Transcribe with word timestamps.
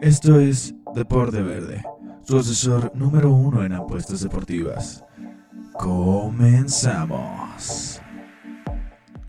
Esto 0.00 0.40
es 0.40 0.74
Deporte 0.94 1.42
Verde, 1.42 1.84
su 2.24 2.38
asesor 2.38 2.90
número 2.94 3.30
uno 3.30 3.64
en 3.64 3.72
apuestas 3.72 4.20
deportivas. 4.20 5.04
Comenzamos. 5.74 8.00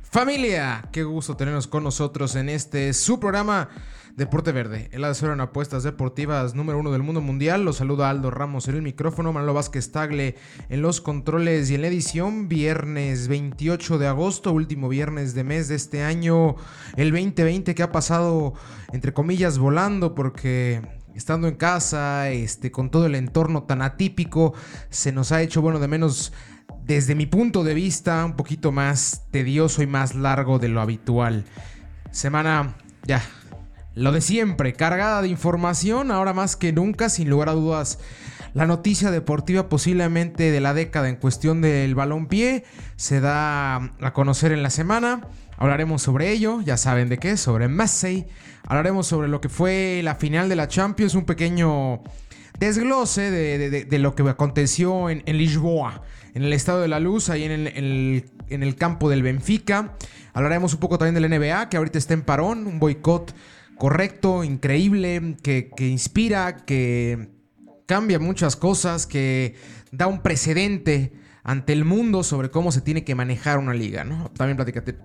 Familia, 0.02 0.88
qué 0.92 1.04
gusto 1.04 1.36
tenernos 1.36 1.68
con 1.68 1.84
nosotros 1.84 2.36
en 2.36 2.50
este 2.50 2.94
su 2.94 3.20
programa 3.20 3.70
Deporte 4.16 4.52
Verde, 4.52 4.90
el 4.92 5.04
asesor 5.06 5.34
en 5.34 5.42
apuestas 5.42 5.82
deportivas 5.82 6.54
número 6.54 6.78
uno 6.78 6.92
del 6.92 7.02
mundo 7.02 7.20
mundial. 7.20 7.66
Los 7.66 7.78
saluda 7.78 8.12
Aldo 8.12 8.30
Ramos 8.30 8.68
en 8.68 8.76
el 8.76 8.84
micrófono, 8.84 9.34
Manolo 9.34 9.56
Vázquez 9.56 9.92
Tagle 9.92 10.36
en 10.70 10.84
los 10.84 11.02
controles 11.02 11.72
y 11.72 11.76
en 11.76 11.82
la 11.82 11.88
edición. 11.88 12.48
Viernes 12.48 13.28
28 13.28 13.98
de 13.98 14.06
agosto, 14.06 14.54
último 14.54 14.88
viernes 14.88 15.34
de 15.34 15.44
mes 15.44 15.68
de 15.68 15.76
este 15.76 16.04
año, 16.04 16.58
el 16.96 17.10
2020 17.10 17.74
que 17.74 17.82
ha 17.82 17.92
pasado 17.92 18.54
entre 18.92 19.14
comillas 19.14 19.58
volando 19.58 20.14
porque 20.14 20.84
estando 21.16 21.48
en 21.48 21.56
casa, 21.56 22.30
este, 22.30 22.70
con 22.70 22.92
todo 22.92 23.08
el 23.08 23.16
entorno 23.16 23.64
tan 23.64 23.82
atípico, 23.82 24.54
se 24.92 25.12
nos 25.12 25.32
ha 25.32 25.42
hecho 25.42 25.64
bueno 25.64 25.80
de 25.80 25.88
menos 25.88 26.34
desde 26.84 27.16
mi 27.16 27.26
punto 27.26 27.64
de 27.64 27.74
vista, 27.74 28.24
un 28.26 28.36
poquito 28.36 28.72
más 28.72 29.26
tedioso 29.32 29.82
y 29.82 29.88
más 29.88 30.14
largo 30.14 30.60
de 30.60 30.70
lo 30.70 30.82
habitual. 30.82 31.46
Semana, 32.12 32.76
ya, 33.08 33.24
lo 33.96 34.12
de 34.12 34.22
siempre, 34.22 34.74
cargada 34.74 35.22
de 35.22 35.28
información, 35.28 36.12
ahora 36.12 36.34
más 36.34 36.56
que 36.56 36.72
nunca, 36.72 37.10
sin 37.10 37.30
lugar 37.30 37.50
a 37.50 37.54
dudas. 37.54 38.00
La 38.54 38.68
noticia 38.68 39.12
deportiva 39.12 39.70
posiblemente 39.70 40.52
de 40.52 40.62
la 40.62 40.74
década 40.74 41.10
en 41.10 41.16
cuestión 41.16 41.62
del 41.62 41.96
balón-pie 41.96 42.66
se 42.96 43.20
da 43.20 43.76
a 43.76 44.14
conocer 44.14 44.52
en 44.52 44.62
la 44.64 44.70
semana. 44.70 45.28
Hablaremos 45.58 46.02
sobre 46.02 46.32
ello, 46.32 46.62
ya 46.62 46.78
saben 46.78 47.10
de 47.10 47.18
qué, 47.18 47.38
sobre 47.38 47.68
Messi. 47.68 48.26
Hablaremos 48.68 49.08
sobre 49.08 49.28
lo 49.28 49.42
que 49.42 49.50
fue 49.50 50.02
la 50.04 50.16
final 50.16 50.50
de 50.50 50.56
la 50.56 50.68
Champions, 50.68 51.16
un 51.16 51.26
pequeño 51.26 52.04
desglose 52.60 53.32
de, 53.32 54.00
lo 54.00 54.16
que 54.16 54.24
aconteció 54.30 55.10
en, 55.10 55.24
Lisboa, 55.26 56.04
en 56.34 56.44
el 56.44 56.54
Estado 56.54 56.82
de 56.82 56.88
la 56.88 57.00
Luz, 57.00 57.30
ahí 57.30 57.44
en 57.46 58.64
el 58.64 58.76
campo 58.76 59.10
del 59.10 59.24
Benfica. 59.24 59.96
Hablaremos 60.34 60.74
un 60.74 60.80
poco 60.80 60.98
también 60.98 61.16
del 61.16 61.40
NBA, 61.40 61.70
que 61.70 61.78
ahorita 61.78 61.98
está 61.98 62.14
en 62.14 62.24
parón, 62.24 62.66
un 62.66 62.80
boicot 62.80 63.34
correcto, 63.84 64.46
increíble, 64.46 65.36
que, 65.44 65.70
inspira, 65.78 66.56
que 66.56 67.32
cambia 67.86 68.18
muchas 68.18 68.56
cosas, 68.56 69.06
que 69.06 69.56
da 69.92 70.08
un 70.08 70.22
precedente 70.22 71.12
ante 71.44 71.74
el 71.74 71.84
mundo 71.84 72.24
sobre 72.24 72.50
cómo 72.50 72.72
se 72.72 72.80
tiene 72.80 73.04
que 73.04 73.14
manejar 73.14 73.58
una 73.58 73.74
liga, 73.74 74.06
¿no? 74.06 74.32
También 74.38 74.56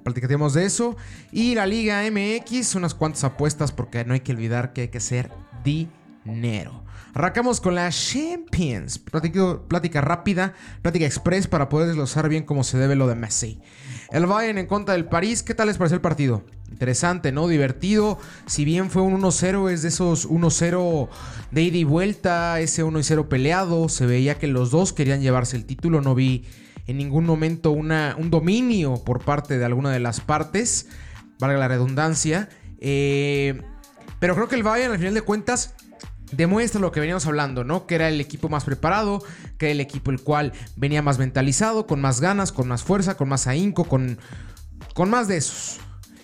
platicaremos 0.05 0.55
de 0.55 0.65
eso. 0.65 0.97
Y 1.33 1.57
la 1.57 1.67
Liga 1.67 2.05
MX, 2.09 2.77
unas 2.77 2.95
cuantas 2.95 3.25
apuestas 3.25 3.73
porque 3.73 4.05
no 4.05 4.15
hay 4.15 4.21
que 4.21 4.31
olvidar 4.31 4.73
que 4.73 4.83
hay 4.83 4.89
que 4.91 5.01
ser 5.01 5.33
dinero. 5.65 6.85
Arrancamos 7.15 7.61
con 7.61 7.75
la 7.75 7.91
Champions. 7.91 9.01
plática 9.01 10.01
rápida, 10.01 10.55
plática 10.83 11.05
express 11.05 11.49
para 11.49 11.69
poder 11.69 11.89
desglosar 11.89 12.29
bien 12.29 12.45
cómo 12.45 12.63
se 12.63 12.79
debe 12.79 12.95
lo 12.95 13.09
de 13.09 13.17
Messi. 13.17 13.61
El 14.11 14.25
Bayern 14.27 14.59
en 14.59 14.67
contra 14.67 14.95
del 14.95 15.05
París, 15.05 15.43
¿qué 15.43 15.55
tal 15.55 15.69
les 15.69 15.77
pareció 15.77 15.97
el 15.97 16.01
partido? 16.01 16.43
Interesante, 16.71 17.31
¿no? 17.31 17.47
Divertido. 17.47 18.19
Si 18.47 18.65
bien 18.65 18.91
fue 18.91 19.03
un 19.03 19.21
1-0, 19.21 19.71
es 19.71 19.83
de 19.83 19.89
esos 19.89 20.29
1-0 20.29 21.09
de 21.51 21.63
ida 21.63 21.77
y 21.77 21.85
vuelta, 21.85 22.59
ese 22.61 22.85
1-0 22.85 23.29
peleado. 23.29 23.89
Se 23.89 24.07
veía 24.07 24.39
que 24.39 24.47
los 24.47 24.71
dos 24.71 24.95
querían 24.95 25.21
llevarse 25.21 25.57
el 25.57 25.67
título. 25.67 26.01
No 26.01 26.15
vi 26.15 26.47
en 26.87 26.97
ningún 26.97 27.27
momento 27.27 27.71
una, 27.71 28.17
un 28.19 28.31
dominio 28.31 29.03
por 29.05 29.23
parte 29.23 29.59
de 29.59 29.65
alguna 29.65 29.91
de 29.91 30.01
las 30.01 30.21
partes. 30.21 30.89
Valga 31.39 31.59
la 31.59 31.69
redundancia. 31.69 32.49
Eh, 32.81 33.61
pero 34.21 34.35
creo 34.35 34.49
que 34.49 34.57
el 34.57 34.63
Bayern, 34.63 34.93
al 34.93 34.99
final 34.99 35.15
de 35.15 35.23
cuentas, 35.23 35.75
demuestra 36.33 36.81
lo 36.81 36.93
que 36.93 37.01
veníamos 37.01 37.27
hablando, 37.27 37.65
¿no? 37.65 37.87
Que 37.87 37.95
era 37.95 38.09
el 38.09 38.21
equipo 38.21 38.49
más 38.49 38.65
preparado, 38.65 39.23
que 39.59 39.67
era 39.67 39.73
el 39.73 39.81
equipo 39.81 40.11
el 40.11 40.21
cual 40.21 40.53
venía 40.77 41.03
más 41.03 41.19
mentalizado, 41.19 41.87
con 41.87 42.01
más 42.01 42.21
ganas, 42.21 42.53
con 42.53 42.69
más 42.69 42.83
fuerza, 42.83 43.17
con 43.17 43.29
más 43.29 43.47
ahínco, 43.47 43.85
con, 43.85 44.19
con 44.95 45.11
más 45.11 45.29
de 45.29 45.39
esos. 45.39 45.81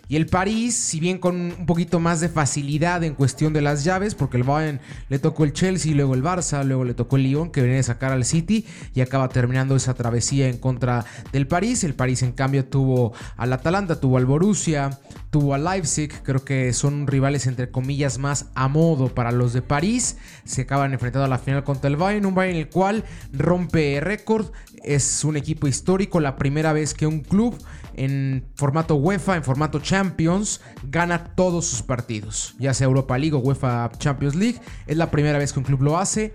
Y 0.08 0.16
el 0.16 0.26
París, 0.26 0.74
si 0.74 1.00
bien 1.00 1.18
con 1.18 1.36
un 1.36 1.66
poquito 1.66 1.98
más 1.98 2.20
de 2.20 2.28
facilidad 2.28 3.02
en 3.04 3.14
cuestión 3.14 3.52
de 3.52 3.62
las 3.62 3.84
llaves, 3.84 4.14
porque 4.14 4.36
el 4.36 4.42
Bayern 4.42 4.80
le 5.08 5.18
tocó 5.18 5.44
el 5.44 5.52
Chelsea, 5.52 5.94
luego 5.94 6.14
el 6.14 6.22
Barça, 6.22 6.62
luego 6.64 6.84
le 6.84 6.94
tocó 6.94 7.16
el 7.16 7.22
Lyon, 7.22 7.50
que 7.50 7.62
venía 7.62 7.80
a 7.80 7.82
sacar 7.82 8.12
al 8.12 8.24
City 8.24 8.66
y 8.94 9.00
acaba 9.00 9.28
terminando 9.28 9.76
esa 9.76 9.94
travesía 9.94 10.48
en 10.48 10.58
contra 10.58 11.04
del 11.32 11.46
París. 11.46 11.84
El 11.84 11.94
París, 11.94 12.22
en 12.22 12.32
cambio, 12.32 12.66
tuvo 12.66 13.12
al 13.36 13.52
Atalanta, 13.52 13.98
tuvo 13.98 14.18
al 14.18 14.26
Borussia, 14.26 14.98
tuvo 15.30 15.54
al 15.54 15.64
Leipzig. 15.64 16.12
Creo 16.22 16.44
que 16.44 16.72
son 16.72 17.06
rivales, 17.06 17.46
entre 17.46 17.70
comillas, 17.70 18.18
más 18.18 18.46
a 18.54 18.68
modo 18.68 19.14
para 19.14 19.32
los 19.32 19.52
de 19.52 19.62
París. 19.62 20.18
Se 20.44 20.62
acaban 20.62 20.92
enfrentando 20.92 21.24
a 21.24 21.28
la 21.28 21.38
final 21.38 21.64
contra 21.64 21.88
el 21.88 21.96
Bayern, 21.96 22.26
un 22.26 22.34
Bayern 22.34 22.58
el 22.58 22.68
cual 22.68 23.04
rompe 23.32 24.00
récord. 24.00 24.50
Es 24.82 25.24
un 25.24 25.38
equipo 25.38 25.66
histórico, 25.66 26.20
la 26.20 26.36
primera 26.36 26.74
vez 26.74 26.92
que 26.92 27.06
un 27.06 27.20
club 27.20 27.56
en 27.96 28.46
formato 28.54 28.96
UEFA, 28.96 29.36
en 29.36 29.44
formato 29.44 29.78
Champions, 29.80 30.60
gana 30.84 31.34
todos 31.34 31.66
sus 31.66 31.82
partidos, 31.82 32.54
ya 32.58 32.74
sea 32.74 32.86
Europa 32.86 33.18
League 33.18 33.34
o 33.34 33.38
UEFA 33.38 33.90
Champions 33.98 34.34
League. 34.34 34.60
Es 34.86 34.96
la 34.96 35.10
primera 35.10 35.38
vez 35.38 35.52
que 35.52 35.58
un 35.58 35.64
club 35.64 35.82
lo 35.82 35.98
hace. 35.98 36.34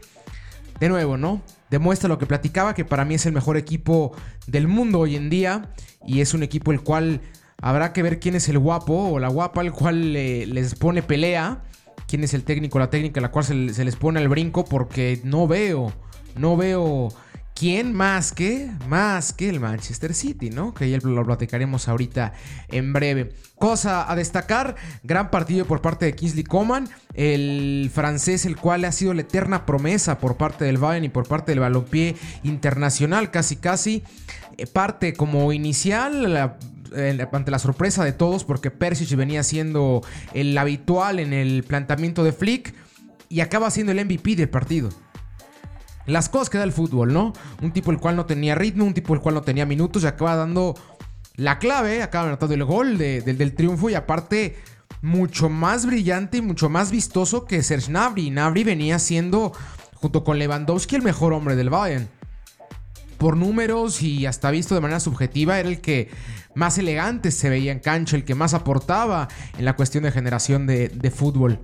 De 0.80 0.88
nuevo, 0.88 1.18
¿no? 1.18 1.42
Demuestra 1.70 2.08
lo 2.08 2.18
que 2.18 2.26
platicaba, 2.26 2.74
que 2.74 2.86
para 2.86 3.06
mí 3.06 3.16
es 3.16 3.26
el 3.26 3.34
mejor 3.34 3.58
equipo 3.58 4.14
del 4.48 4.68
mundo 4.68 5.00
hoy 5.00 5.16
en 5.16 5.30
día 5.30 5.70
y 6.06 6.22
es 6.22 6.34
un 6.34 6.42
equipo 6.42 6.72
el 6.72 6.82
cual 6.82 7.22
habrá 7.62 7.92
que 7.94 8.02
ver 8.02 8.20
quién 8.20 8.36
es 8.36 8.48
el 8.50 8.58
guapo 8.58 9.12
o 9.12 9.20
la 9.20 9.28
guapa 9.28 9.62
el 9.62 9.72
cual 9.72 10.14
les 10.14 10.76
pone 10.76 11.04
pelea, 11.04 11.64
quién 12.08 12.24
es 12.24 12.34
el 12.34 12.44
técnico, 12.44 12.80
la 12.80 12.90
técnica, 12.90 13.22
la 13.22 13.30
cual 13.30 13.46
se, 13.46 13.74
se 13.74 13.84
les 13.84 13.96
pone 13.98 14.20
al 14.20 14.30
brinco 14.30 14.66
porque 14.66 15.20
no 15.24 15.48
veo, 15.48 15.94
no 16.36 16.56
veo 16.56 17.10
¿Quién 17.60 17.94
más 17.94 18.32
que, 18.32 18.72
más 18.88 19.34
que 19.34 19.50
el 19.50 19.60
Manchester 19.60 20.14
City, 20.14 20.50
¿no? 20.50 20.74
Que 20.74 20.90
ya 20.90 20.98
lo 21.04 21.26
platicaremos 21.26 21.90
ahorita 21.90 22.32
en 22.70 22.94
breve. 22.94 23.34
Cosa 23.56 24.10
a 24.10 24.16
destacar, 24.16 24.78
gran 25.04 25.30
partido 25.30 25.66
por 25.66 25.82
parte 25.82 26.06
de 26.06 26.16
Kingsley 26.16 26.46
Coman, 26.46 26.88
el 27.16 27.92
francés, 27.94 28.46
el 28.46 28.56
cual 28.56 28.86
ha 28.86 28.94
sido 28.94 29.14
la 29.14 29.24
eterna 29.24 29.66
promesa 29.66 30.20
por 30.20 30.38
parte 30.38 30.64
del 30.64 30.78
Bayern 30.78 31.04
y 31.04 31.10
por 31.10 31.28
parte 31.28 31.52
del 31.52 31.60
balompié 31.60 32.16
internacional, 32.44 33.30
casi 33.30 33.58
casi. 33.58 34.04
Eh, 34.58 34.66
parte 34.66 35.12
como 35.12 35.52
inicial, 35.52 36.56
ante 37.34 37.52
la 37.52 37.60
sorpresa 37.60 38.06
de 38.06 38.14
todos, 38.14 38.46
porque 38.46 38.72
Persic 38.72 39.14
venía 39.18 39.44
siendo 39.44 40.02
el 40.34 40.58
habitual 40.58 41.20
en 41.20 41.34
el 41.34 41.66
planteamiento 41.66 42.24
de 42.24 42.32
Flick 42.32 42.74
y 43.28 43.42
acaba 43.42 43.70
siendo 43.70 43.92
el 43.92 44.06
MVP 44.06 44.38
del 44.38 44.48
partido 44.48 44.92
las 46.10 46.30
cosas 46.30 46.50
que 46.50 46.58
da 46.58 46.64
el 46.64 46.72
fútbol, 46.72 47.14
¿no? 47.14 47.34
Un 47.62 47.72
tipo 47.72 47.92
el 47.92 48.00
cual 48.00 48.16
no 48.16 48.26
tenía 48.26 48.56
ritmo, 48.56 48.86
un 48.86 48.94
tipo 48.94 49.14
el 49.14 49.20
cual 49.20 49.36
no 49.36 49.42
tenía 49.42 49.66
minutos 49.66 50.04
y 50.04 50.08
acaba 50.08 50.36
dando 50.36 50.76
la 51.36 51.58
clave, 51.60 52.04
acaba 52.04 52.28
anotando 52.28 52.54
el 52.54 52.66
gol 52.66 52.98
del 52.98 53.56
triunfo 53.56 53.90
y 53.90 53.96
aparte 53.96 54.58
mucho 55.02 55.50
más 55.50 55.86
brillante 55.86 56.38
y 56.38 56.42
mucho 56.42 56.70
más 56.70 56.92
vistoso 56.92 57.46
que 57.46 57.64
Serge 57.64 57.88
Gnabry. 57.88 58.30
Gnabry 58.30 58.64
venía 58.64 59.00
siendo, 59.00 59.54
junto 59.96 60.24
con 60.24 60.38
Lewandowski, 60.38 60.96
el 60.96 61.02
mejor 61.02 61.34
hombre 61.34 61.56
del 61.56 61.70
Bayern. 61.70 62.10
Por 63.18 63.38
números 63.38 64.02
y 64.02 64.26
hasta 64.26 64.52
visto 64.52 64.76
de 64.76 64.82
manera 64.82 65.00
subjetiva, 65.00 65.60
era 65.60 65.70
el 65.70 65.82
que 65.82 66.10
más 66.56 66.78
elegante 66.78 67.32
se 67.32 67.50
veía 67.50 67.72
en 67.72 67.80
cancha, 67.80 68.16
el 68.16 68.26
que 68.26 68.36
más 68.36 68.54
aportaba 68.54 69.28
en 69.58 69.66
la 69.66 69.76
cuestión 69.76 70.04
de 70.04 70.12
generación 70.12 70.68
de, 70.68 70.90
de 70.90 71.12
fútbol. 71.12 71.60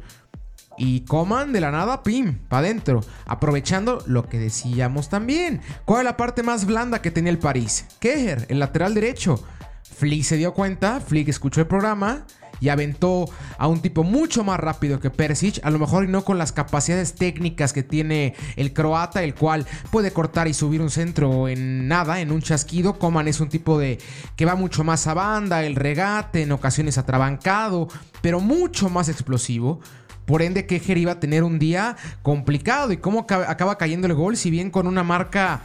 Y 0.78 1.02
Coman 1.02 1.54
de 1.54 1.62
la 1.62 1.72
nada, 1.72 2.04
pim, 2.04 2.40
para 2.50 2.68
adentro. 2.68 3.02
Aprovechando 3.26 4.04
lo 4.06 4.28
que 4.28 4.40
decíamos 4.40 5.10
también. 5.10 5.62
¿Cuál 5.86 6.02
es 6.02 6.06
la 6.06 6.18
parte 6.18 6.44
más 6.44 6.66
blanda 6.66 7.02
que 7.02 7.12
tenía 7.12 7.32
el 7.32 7.40
París? 7.40 7.86
Keher, 8.00 8.46
el 8.50 8.60
lateral 8.60 8.94
derecho. 8.94 9.44
Flick 9.84 10.24
se 10.24 10.38
dio 10.38 10.54
cuenta, 10.54 11.00
Flick 11.00 11.30
escuchó 11.30 11.62
el 11.62 11.68
programa 11.68 12.26
y 12.60 12.70
aventó 12.70 13.26
a 13.58 13.68
un 13.68 13.82
tipo 13.82 14.04
mucho 14.04 14.44
más 14.44 14.60
rápido 14.60 15.00
que 15.00 15.10
Persic, 15.10 15.60
a 15.64 15.70
lo 15.70 15.80
mejor 15.80 16.06
y 16.06 16.08
no 16.08 16.24
con 16.24 16.38
las 16.38 16.52
capacidades 16.52 17.16
técnicas 17.16 17.74
que 17.74 17.84
tiene 17.84 18.36
el 18.56 18.74
croata, 18.74 19.24
el 19.24 19.36
cual 19.36 19.66
puede 19.92 20.12
cortar 20.12 20.48
y 20.48 20.54
subir 20.54 20.82
un 20.82 20.90
centro 20.90 21.48
en 21.48 21.88
nada, 21.88 22.20
en 22.22 22.32
un 22.32 22.42
chasquido. 22.42 22.98
Coman 23.00 23.28
es 23.28 23.40
un 23.40 23.50
tipo 23.50 23.78
de 23.78 24.00
que 24.36 24.46
va 24.46 24.56
mucho 24.56 24.84
más 24.84 25.08
a 25.08 25.14
banda, 25.14 25.64
el 25.64 25.76
regate, 25.76 26.44
en 26.44 26.52
ocasiones 26.52 26.98
atrabancado, 26.98 27.88
pero 28.22 28.40
mucho 28.40 28.90
más 28.90 29.10
explosivo. 29.10 29.80
Por 30.26 30.42
ende, 30.42 30.66
Kejer 30.66 30.98
iba 30.98 31.14
a 31.14 31.20
tener 31.20 31.44
un 31.44 31.60
día 31.60 31.96
complicado. 32.22 32.92
¿Y 32.92 32.98
cómo 32.98 33.26
acaba 33.30 33.78
cayendo 33.78 34.08
el 34.08 34.14
gol? 34.14 34.38
Si 34.38 34.50
bien 34.50 34.72
con 34.72 34.88
una 34.88 35.04
marca 35.04 35.62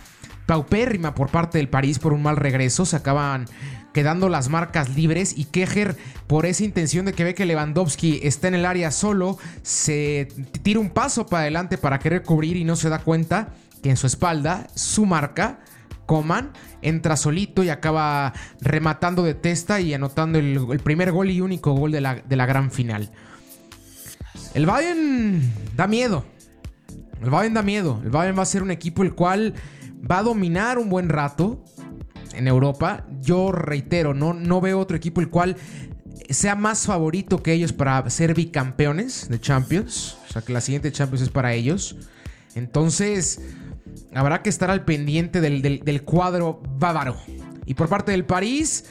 paupérrima 0.46 1.14
por 1.14 1.30
parte 1.30 1.58
del 1.58 1.68
París 1.68 1.98
por 1.98 2.12
un 2.12 2.22
mal 2.22 2.36
regreso, 2.36 2.84
se 2.84 2.96
acaban 2.96 3.46
quedando 3.92 4.28
las 4.28 4.48
marcas 4.48 4.96
libres 4.96 5.36
y 5.36 5.44
Kejer 5.44 5.96
por 6.26 6.46
esa 6.46 6.64
intención 6.64 7.06
de 7.06 7.12
que 7.12 7.24
ve 7.24 7.34
que 7.34 7.46
Lewandowski 7.46 8.20
está 8.22 8.48
en 8.48 8.54
el 8.54 8.66
área 8.66 8.90
solo, 8.90 9.38
se 9.62 10.28
tira 10.62 10.80
un 10.80 10.90
paso 10.90 11.26
para 11.26 11.42
adelante 11.42 11.78
para 11.78 11.98
querer 11.98 12.22
cubrir 12.22 12.56
y 12.56 12.64
no 12.64 12.76
se 12.76 12.88
da 12.88 13.00
cuenta 13.00 13.48
que 13.82 13.90
en 13.90 13.96
su 13.96 14.06
espalda 14.06 14.66
su 14.74 15.06
marca 15.06 15.60
Coman, 16.06 16.50
entra 16.82 17.16
solito 17.16 17.62
y 17.62 17.68
acaba 17.68 18.32
rematando 18.60 19.22
de 19.22 19.34
testa 19.34 19.80
y 19.80 19.94
anotando 19.94 20.40
el, 20.40 20.80
primer 20.82 21.12
gol 21.12 21.30
y 21.30 21.40
único 21.40 21.72
gol 21.74 21.92
de 21.92 22.00
la, 22.00 22.16
de 22.16 22.34
la 22.34 22.46
gran 22.46 22.72
final. 22.72 23.12
El 24.54 24.66
Bayern 24.66 25.40
da 25.76 25.86
miedo. 25.86 26.24
El 27.22 27.30
Bayern 27.30 27.54
da 27.54 27.62
miedo. 27.62 28.00
El 28.02 28.10
Bayern 28.10 28.36
va 28.38 28.42
a 28.42 28.46
ser 28.46 28.62
un 28.62 28.70
equipo 28.70 29.02
el 29.02 29.14
cual 29.14 29.54
va 30.08 30.18
a 30.18 30.22
dominar 30.22 30.78
un 30.78 30.88
buen 30.88 31.08
rato 31.08 31.64
en 32.34 32.48
Europa. 32.48 33.06
Yo 33.20 33.52
reitero, 33.52 34.14
no, 34.14 34.34
no 34.34 34.60
veo 34.60 34.80
otro 34.80 34.96
equipo 34.96 35.20
el 35.20 35.28
cual 35.28 35.56
sea 36.30 36.54
más 36.54 36.86
favorito 36.86 37.42
que 37.42 37.52
ellos 37.52 37.72
para 37.72 38.08
ser 38.10 38.34
bicampeones 38.34 39.28
de 39.28 39.40
Champions. 39.40 40.16
O 40.28 40.32
sea, 40.32 40.42
que 40.42 40.52
la 40.52 40.60
siguiente 40.60 40.90
Champions 40.90 41.22
es 41.22 41.30
para 41.30 41.54
ellos. 41.54 41.96
Entonces, 42.56 43.40
habrá 44.14 44.42
que 44.42 44.50
estar 44.50 44.70
al 44.70 44.84
pendiente 44.84 45.40
del, 45.40 45.62
del 45.62 46.02
cuadro 46.02 46.60
bávaro. 46.78 47.16
Y 47.66 47.74
por 47.74 47.88
parte 47.88 48.10
del 48.10 48.24
París, 48.24 48.84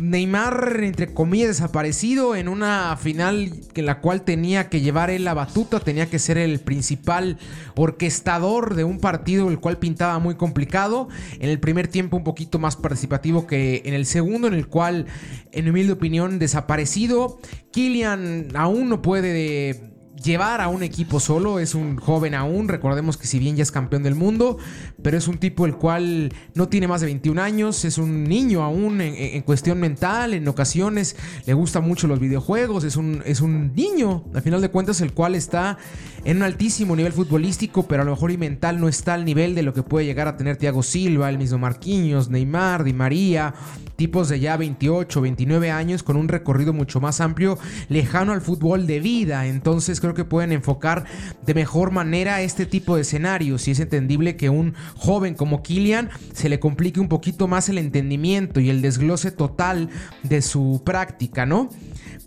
Neymar, 0.00 0.80
entre 0.82 1.12
comillas, 1.12 1.48
desaparecido 1.48 2.34
en 2.34 2.48
una 2.48 2.96
final 2.96 3.52
en 3.74 3.86
la 3.86 4.00
cual 4.00 4.22
tenía 4.22 4.68
que 4.68 4.80
llevar 4.80 5.10
él 5.10 5.24
la 5.24 5.34
batuta, 5.34 5.80
tenía 5.80 6.08
que 6.08 6.18
ser 6.18 6.38
el 6.38 6.60
principal 6.60 7.38
orquestador 7.76 8.74
de 8.74 8.84
un 8.84 8.98
partido 8.98 9.48
el 9.50 9.60
cual 9.60 9.78
pintaba 9.78 10.18
muy 10.18 10.36
complicado. 10.36 11.08
En 11.38 11.50
el 11.50 11.60
primer 11.60 11.88
tiempo 11.88 12.16
un 12.16 12.24
poquito 12.24 12.58
más 12.58 12.76
participativo 12.76 13.46
que 13.46 13.82
en 13.84 13.94
el 13.94 14.06
segundo, 14.06 14.48
en 14.48 14.54
el 14.54 14.66
cual, 14.66 15.06
en 15.52 15.64
mi 15.64 15.70
humilde 15.70 15.92
opinión, 15.92 16.38
desaparecido. 16.38 17.38
Kylian 17.72 18.48
aún 18.54 18.88
no 18.88 19.02
puede 19.02 19.89
llevar 20.22 20.60
a 20.60 20.68
un 20.68 20.82
equipo 20.82 21.20
solo. 21.20 21.58
Es 21.58 21.74
un 21.74 21.96
joven 21.96 22.34
aún. 22.34 22.68
Recordemos 22.68 23.16
que 23.16 23.26
si 23.26 23.38
bien 23.38 23.56
ya 23.56 23.62
es 23.62 23.72
campeón 23.72 24.02
del 24.02 24.14
mundo, 24.14 24.58
pero 25.02 25.16
es 25.16 25.28
un 25.28 25.38
tipo 25.38 25.66
el 25.66 25.76
cual 25.76 26.32
no 26.54 26.68
tiene 26.68 26.88
más 26.88 27.00
de 27.00 27.06
21 27.06 27.40
años. 27.40 27.84
Es 27.84 27.98
un 27.98 28.24
niño 28.24 28.62
aún 28.62 29.00
en, 29.00 29.42
cuestión 29.42 29.80
mental. 29.80 30.34
En 30.34 30.46
ocasiones 30.48 31.16
le 31.46 31.54
gustan 31.54 31.84
mucho 31.84 32.06
los 32.06 32.20
videojuegos. 32.20 32.84
Es 32.84 32.96
un, 32.96 33.22
es 33.24 33.40
un 33.40 33.74
niño, 33.74 34.24
al 34.34 34.42
final 34.42 34.60
de 34.60 34.68
cuentas, 34.68 35.00
el 35.00 35.12
cual 35.12 35.34
está 35.34 35.78
en 36.24 36.36
un 36.36 36.42
altísimo 36.42 36.94
nivel 36.96 37.12
futbolístico, 37.12 37.86
pero 37.86 38.02
a 38.02 38.04
lo 38.04 38.12
mejor 38.12 38.30
y 38.30 38.36
mental 38.36 38.80
no 38.80 38.88
está 38.88 39.14
al 39.14 39.24
nivel 39.24 39.54
de 39.54 39.62
lo 39.62 39.72
que 39.72 39.82
puede 39.82 40.06
llegar 40.06 40.28
a 40.28 40.36
tener 40.36 40.56
Thiago 40.56 40.82
Silva, 40.82 41.30
el 41.30 41.38
mismo 41.38 41.58
Marquinhos, 41.58 42.28
Neymar, 42.28 42.84
Di 42.84 42.92
María, 42.92 43.54
tipos 43.96 44.28
de 44.28 44.40
ya 44.40 44.56
28, 44.56 45.20
29 45.20 45.70
años 45.70 46.02
con 46.02 46.16
un 46.16 46.28
recorrido 46.28 46.72
mucho 46.72 47.00
más 47.00 47.20
amplio, 47.20 47.58
lejano 47.88 48.32
al 48.32 48.40
fútbol 48.40 48.86
de 48.86 49.00
vida. 49.00 49.46
Entonces 49.46 50.00
creo 50.00 50.09
que 50.14 50.24
pueden 50.24 50.52
enfocar 50.52 51.04
de 51.44 51.54
mejor 51.54 51.90
manera 51.90 52.42
este 52.42 52.66
tipo 52.66 52.96
de 52.96 53.02
escenarios 53.02 53.68
y 53.68 53.72
es 53.72 53.80
entendible 53.80 54.36
que 54.36 54.50
un 54.50 54.74
joven 54.96 55.34
como 55.34 55.62
Kylian 55.62 56.10
se 56.32 56.48
le 56.48 56.60
complique 56.60 57.00
un 57.00 57.08
poquito 57.08 57.48
más 57.48 57.68
el 57.68 57.78
entendimiento 57.78 58.60
y 58.60 58.70
el 58.70 58.82
desglose 58.82 59.30
total 59.30 59.88
de 60.22 60.42
su 60.42 60.82
práctica, 60.84 61.46
¿no? 61.46 61.68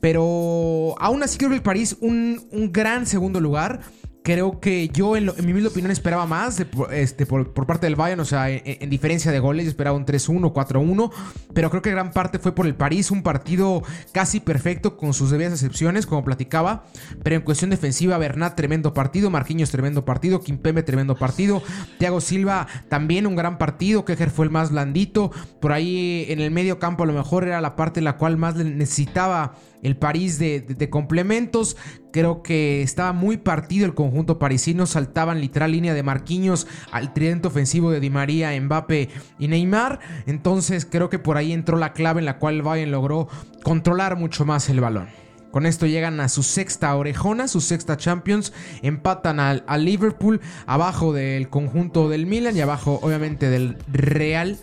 Pero 0.02 0.96
aún 1.00 1.24
así 1.24 1.38
creo 1.38 1.50
que 1.50 1.56
el 1.56 1.62
París 1.62 1.98
un, 2.02 2.46
un 2.52 2.72
gran 2.72 3.06
segundo 3.06 3.40
lugar. 3.40 3.82
Creo 4.24 4.62
que 4.62 4.88
yo, 4.88 5.18
en, 5.18 5.32
mi 5.44 5.54
misma 5.54 5.68
opinión, 5.70 5.92
esperaba 5.92 6.26
más 6.26 6.66
este, 6.92 7.26
por, 7.26 7.52
parte 7.66 7.88
del 7.88 7.98
Bayern. 7.98 8.22
O 8.22 8.26
sea, 8.26 8.50
en, 8.50 8.90
diferencia 8.90 9.34
de 9.34 9.40
goles, 9.40 9.68
esperaba 9.68 9.98
un 9.98 10.06
3-1, 10.06 10.54
4-1. 10.54 11.12
Pero 11.54 11.70
creo 11.70 11.82
que 11.82 11.92
gran 11.92 12.12
parte 12.12 12.40
fue 12.40 12.56
por 12.56 12.66
el 12.66 12.74
París. 12.74 13.12
Un 13.12 13.22
partido 13.22 13.84
casi 14.14 14.40
perfecto, 14.40 14.96
con 14.96 15.14
sus 15.14 15.30
debidas 15.30 15.52
excepciones, 15.52 16.06
como 16.06 16.24
platicaba. 16.24 16.86
Pero 17.22 17.36
en 17.36 17.42
cuestión 17.42 17.70
defensiva, 17.70 18.18
Bernat, 18.18 18.56
tremendo 18.56 18.94
partido. 18.94 19.30
Marquinhos, 19.30 19.72
tremendo 19.72 20.06
partido. 20.06 20.40
Kimpeme, 20.40 20.84
tremendo 20.84 21.16
partido. 21.16 21.62
Thiago 22.00 22.22
Silva, 22.22 22.68
también 22.88 23.28
un 23.28 23.36
gran 23.36 23.58
partido. 23.58 24.06
Kejer 24.06 24.30
fue 24.30 24.46
el 24.46 24.52
más 24.52 24.72
blandito. 24.72 25.32
Por 25.60 25.74
ahí 25.74 26.28
en 26.30 26.40
el 26.40 26.50
medio 26.50 26.80
campo, 26.80 27.04
a 27.04 27.08
lo 27.08 27.14
mejor 27.14 27.44
era 27.44 27.60
la 27.60 27.76
parte 27.76 28.00
en 28.00 28.06
la 28.06 28.16
cual 28.16 28.38
más 28.38 28.56
necesitaba 28.56 29.56
el 29.84 29.98
París 29.98 30.40
de, 30.40 30.90
complementos. 30.90 31.78
Creo 32.12 32.42
que 32.42 32.82
estaba 32.82 33.14
muy 33.14 33.38
partido 33.38 33.86
el 33.86 33.94
conjunto 33.94 34.40
parisino. 34.40 34.86
Saltaban 34.86 35.42
literal 35.42 35.72
línea 35.72 35.94
de 35.94 36.04
Marquinhos 36.04 36.68
al 36.92 37.14
tridente 37.14 37.48
ofensivo 37.48 37.92
de 37.92 38.00
Di 38.00 38.10
María, 38.10 38.60
Mbappe 38.60 39.10
y 39.38 39.48
Neymar. 39.48 40.00
Entonces 40.26 40.86
creo 40.90 41.10
que 41.10 41.20
por 41.20 41.38
ahí 41.38 41.54
entró 41.54 41.78
la 41.78 41.94
clave 41.94 42.20
en 42.20 42.26
la 42.26 42.40
cual 42.40 42.62
Bayern 42.62 42.92
logró 42.92 43.28
controlar 43.64 44.16
mucho 44.16 44.46
más 44.46 44.70
el 44.70 44.82
balón. 44.82 45.08
Con 45.52 45.68
esto 45.68 45.86
llegan 45.86 46.20
a 46.20 46.30
su 46.30 46.42
sexta 46.42 46.96
orejona, 46.96 47.48
su 47.48 47.62
sexta 47.62 47.96
Champions. 47.96 48.54
Empatan 48.82 49.40
al, 49.40 49.64
al 49.68 49.86
Liverpool, 49.86 50.42
abajo 50.66 51.14
del 51.14 51.50
conjunto 51.50 52.10
del 52.10 52.26
Milan 52.26 52.58
y 52.58 52.62
abajo 52.62 53.00
obviamente 53.04 53.50
del 53.50 53.78
Real 53.92 54.58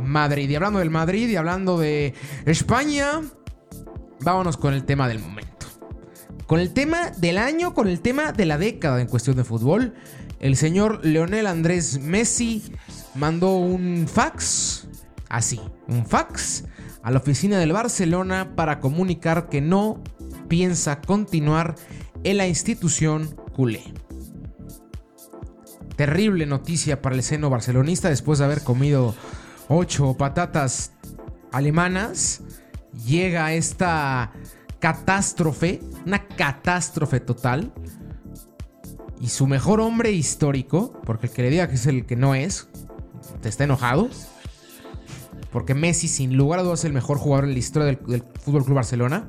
Madrid. 0.00 0.48
Y 0.48 0.54
hablando 0.54 0.78
del 0.78 0.90
Madrid 0.90 1.28
y 1.28 1.36
hablando 1.36 1.78
de 1.78 2.14
España, 2.46 3.20
vámonos 4.24 4.56
con 4.56 4.74
el 4.74 4.84
tema 4.84 5.08
del 5.08 5.18
momento. 5.18 5.66
Con 6.46 6.60
el 6.60 6.72
tema 6.72 7.10
del 7.10 7.38
año, 7.38 7.74
con 7.74 7.88
el 7.88 8.00
tema 8.00 8.32
de 8.32 8.46
la 8.46 8.58
década 8.58 9.00
en 9.00 9.06
cuestión 9.06 9.36
de 9.36 9.44
fútbol, 9.44 9.94
el 10.40 10.56
señor 10.56 11.04
Leonel 11.04 11.46
Andrés 11.46 12.00
Messi 12.00 12.62
mandó 13.14 13.56
un 13.56 14.06
fax, 14.08 14.88
así, 15.28 15.60
un 15.88 16.04
fax 16.04 16.64
a 17.02 17.10
la 17.10 17.18
oficina 17.18 17.58
del 17.58 17.72
Barcelona 17.72 18.54
para 18.54 18.80
comunicar 18.80 19.48
que 19.48 19.60
no 19.60 20.02
piensa 20.48 21.00
continuar 21.00 21.74
en 22.24 22.36
la 22.36 22.46
institución 22.46 23.34
culé. 23.52 23.82
Terrible 25.96 26.46
noticia 26.46 27.02
para 27.02 27.14
el 27.14 27.22
seno 27.22 27.50
barcelonista 27.50 28.08
después 28.08 28.38
de 28.38 28.46
haber 28.46 28.62
comido 28.62 29.14
ocho 29.68 30.16
patatas 30.16 30.92
alemanas 31.52 32.42
llega 33.06 33.52
esta 33.54 34.32
catástrofe, 34.78 35.80
una 36.06 36.26
catástrofe 36.26 37.20
total. 37.20 37.72
Y 39.20 39.28
su 39.28 39.46
mejor 39.46 39.80
hombre 39.80 40.10
histórico, 40.10 40.92
porque 41.04 41.28
el 41.28 41.32
que 41.32 41.42
le 41.42 41.50
diga 41.50 41.68
que 41.68 41.76
es 41.76 41.86
el 41.86 42.06
que 42.06 42.16
no 42.16 42.34
es, 42.34 42.68
te 43.40 43.48
está 43.48 43.64
enojado. 43.64 44.10
Porque 45.52 45.74
Messi, 45.74 46.08
sin 46.08 46.36
lugar 46.36 46.58
a 46.58 46.62
dudas, 46.62 46.80
es 46.80 46.86
el 46.86 46.92
mejor 46.92 47.18
jugador 47.18 47.44
en 47.44 47.52
la 47.52 47.58
historia 47.58 47.86
del, 47.86 48.24
Fútbol 48.40 48.64
Club 48.64 48.76
Barcelona. 48.76 49.28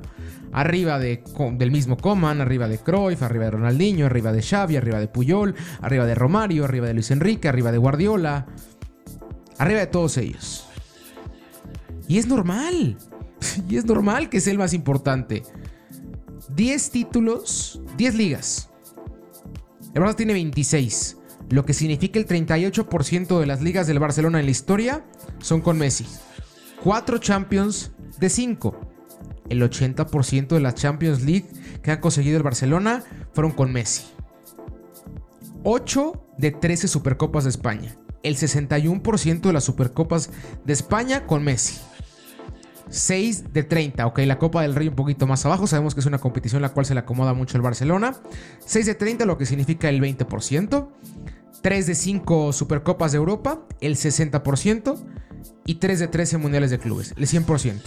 Arriba 0.52 0.98
de, 0.98 1.24
del 1.54 1.70
mismo 1.70 1.98
Coman, 1.98 2.42
arriba 2.42 2.68
de 2.68 2.80
Cruyff, 2.80 3.22
arriba 3.22 3.46
de 3.46 3.52
Ronaldinho, 3.52 4.06
arriba 4.06 4.32
de 4.32 4.42
Xavi, 4.42 4.78
arriba 4.78 5.00
de 5.00 5.08
Puyol, 5.08 5.54
arriba 5.82 6.06
de 6.06 6.16
Romario, 6.16 6.64
arriba 6.66 6.88
de 6.88 6.94
Luis 6.94 7.12
Enrique, 7.12 7.48
arriba 7.48 7.72
de 7.72 7.78
Guardiola. 7.78 8.48
Arriba 9.60 9.82
de 9.82 9.88
todos 9.88 10.18
ellos. 10.18 10.66
Y 12.08 12.18
es 12.18 12.28
normal. 12.28 12.98
y 13.70 13.78
es 13.78 13.86
normal 13.86 14.30
que 14.30 14.42
sea 14.42 14.52
el 14.52 14.60
más 14.60 14.74
importante. 14.74 15.44
10 16.56 16.92
títulos, 16.92 17.82
10 17.98 18.16
ligas. 18.16 18.70
El 19.94 20.02
Barça 20.02 20.16
tiene 20.16 20.34
26, 20.34 21.18
lo 21.50 21.66
que 21.66 21.74
significa 21.74 22.20
el 22.20 22.28
38% 22.28 23.40
de 23.40 23.46
las 23.46 23.62
ligas 23.62 23.88
del 23.88 24.00
Barcelona 24.00 24.40
en 24.40 24.46
la 24.46 24.52
historia 24.52 25.06
son 25.40 25.62
con 25.62 25.78
Messi. 25.78 26.06
4 26.84 27.18
Champions 27.20 27.92
de 28.20 28.30
5. 28.30 28.80
El 29.50 29.62
80% 29.62 30.48
de 30.48 30.60
las 30.60 30.76
Champions 30.76 31.22
League 31.22 31.46
que 31.82 31.92
ha 31.92 32.02
conseguido 32.02 32.38
el 32.38 32.44
Barcelona 32.44 33.04
fueron 33.34 33.52
con 33.52 33.72
Messi. 33.72 34.04
8 35.64 36.26
de 36.38 36.52
13 36.52 36.88
Supercopas 36.88 37.44
de 37.44 37.52
España. 37.52 37.96
El 38.24 38.36
61% 38.36 39.42
de 39.42 39.54
las 39.54 39.64
Supercopas 39.64 40.30
de 40.66 40.74
España 40.74 41.28
con 41.28 41.44
Messi. 41.44 41.80
6 42.94 43.54
de 43.54 43.64
30. 43.64 44.06
Ok, 44.06 44.20
la 44.20 44.38
Copa 44.38 44.62
del 44.62 44.76
Rey 44.76 44.88
un 44.88 44.96
poquito 44.96 45.26
más 45.26 45.44
abajo. 45.48 45.66
Sabemos 45.66 45.96
que 45.96 46.00
es 46.00 46.06
una 46.06 46.20
competición 46.20 46.62
la 46.62 46.70
cual 46.70 46.86
se 46.86 46.94
le 46.94 47.00
acomoda 47.00 47.34
mucho 47.34 47.58
el 47.58 47.64
Barcelona. 47.64 48.16
6 48.66 48.86
de 48.86 48.94
30, 48.94 49.26
lo 49.26 49.38
que 49.38 49.48
significa 49.48 49.90
el 49.90 50.00
20%. 50.00 50.88
3 51.64 51.88
de 51.88 51.96
5 51.96 52.54
Supercopas 52.54 53.12
de 53.12 53.18
Europa, 53.18 53.66
el 53.82 53.96
60%. 53.96 55.04
Y 55.66 55.76
3 55.76 56.00
de 56.00 56.08
13 56.08 56.38
Mundiales 56.38 56.70
de 56.70 56.78
Clubes, 56.78 57.16
el 57.18 57.26
100%. 57.26 57.82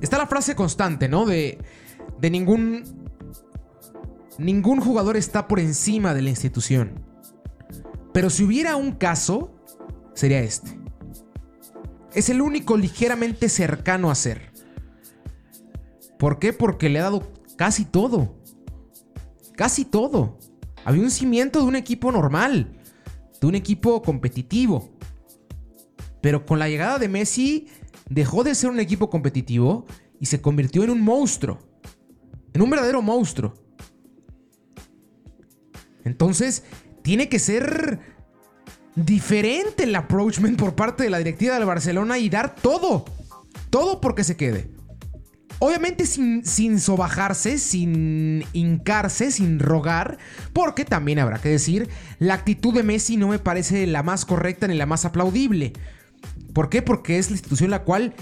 Está 0.00 0.18
la 0.18 0.26
frase 0.26 0.54
constante, 0.54 1.08
¿no? 1.08 1.26
De, 1.26 1.58
de 2.20 2.30
ningún... 2.30 3.02
Ningún 4.38 4.80
jugador 4.80 5.16
está 5.16 5.46
por 5.48 5.60
encima 5.60 6.14
de 6.14 6.22
la 6.22 6.30
institución. 6.30 7.04
Pero 8.14 8.30
si 8.30 8.44
hubiera 8.44 8.76
un 8.76 8.92
caso, 8.92 9.54
sería 10.14 10.40
este. 10.40 10.81
Es 12.14 12.28
el 12.28 12.42
único 12.42 12.76
ligeramente 12.76 13.48
cercano 13.48 14.10
a 14.10 14.14
ser. 14.14 14.52
¿Por 16.18 16.38
qué? 16.38 16.52
Porque 16.52 16.88
le 16.88 16.98
ha 17.00 17.04
dado 17.04 17.32
casi 17.56 17.84
todo. 17.84 18.36
Casi 19.56 19.84
todo. 19.84 20.38
Había 20.84 21.02
un 21.02 21.10
cimiento 21.10 21.60
de 21.60 21.66
un 21.66 21.76
equipo 21.76 22.12
normal. 22.12 22.80
De 23.40 23.46
un 23.46 23.54
equipo 23.54 24.02
competitivo. 24.02 24.90
Pero 26.20 26.46
con 26.46 26.58
la 26.58 26.68
llegada 26.68 26.98
de 26.98 27.08
Messi 27.08 27.66
dejó 28.08 28.44
de 28.44 28.54
ser 28.54 28.70
un 28.70 28.80
equipo 28.80 29.10
competitivo 29.10 29.86
y 30.20 30.26
se 30.26 30.40
convirtió 30.40 30.84
en 30.84 30.90
un 30.90 31.00
monstruo. 31.00 31.58
En 32.52 32.62
un 32.62 32.70
verdadero 32.70 33.02
monstruo. 33.02 33.54
Entonces, 36.04 36.64
tiene 37.02 37.28
que 37.28 37.38
ser 37.38 38.00
diferente 38.94 39.84
el 39.84 39.94
approachment 39.94 40.58
por 40.58 40.74
parte 40.74 41.04
de 41.04 41.10
la 41.10 41.18
directiva 41.18 41.54
del 41.54 41.64
Barcelona 41.64 42.18
y 42.18 42.28
dar 42.28 42.54
todo. 42.54 43.04
Todo 43.70 44.00
porque 44.00 44.24
se 44.24 44.36
quede. 44.36 44.70
Obviamente 45.58 46.06
sin, 46.06 46.44
sin 46.44 46.80
sobajarse, 46.80 47.56
sin 47.56 48.44
hincarse, 48.52 49.30
sin 49.30 49.60
rogar, 49.60 50.18
porque 50.52 50.84
también 50.84 51.20
habrá 51.20 51.38
que 51.38 51.50
decir, 51.50 51.88
la 52.18 52.34
actitud 52.34 52.74
de 52.74 52.82
Messi 52.82 53.16
no 53.16 53.28
me 53.28 53.38
parece 53.38 53.86
la 53.86 54.02
más 54.02 54.24
correcta 54.24 54.66
ni 54.66 54.74
la 54.74 54.86
más 54.86 55.04
aplaudible. 55.04 55.72
¿Por 56.52 56.68
qué? 56.68 56.82
Porque 56.82 57.18
es 57.18 57.30
la 57.30 57.36
institución 57.36 57.70
la 57.70 57.84
cual 57.84 58.14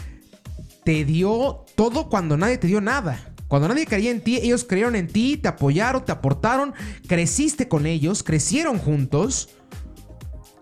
te 0.85 1.05
dio 1.05 1.65
todo 1.77 2.09
cuando 2.09 2.37
nadie 2.37 2.59
te 2.59 2.67
dio 2.67 2.81
nada. 2.81 3.33
Cuando 3.49 3.69
nadie 3.69 3.87
creía 3.87 4.11
en 4.11 4.21
ti, 4.21 4.37
ellos 4.37 4.65
creyeron 4.65 4.95
en 4.95 5.09
ti, 5.09 5.37
te 5.37 5.49
apoyaron, 5.49 6.05
te 6.05 6.13
aportaron, 6.13 6.73
creciste 7.09 7.69
con 7.69 7.87
ellos, 7.87 8.23
crecieron 8.23 8.79
juntos. 8.79 9.49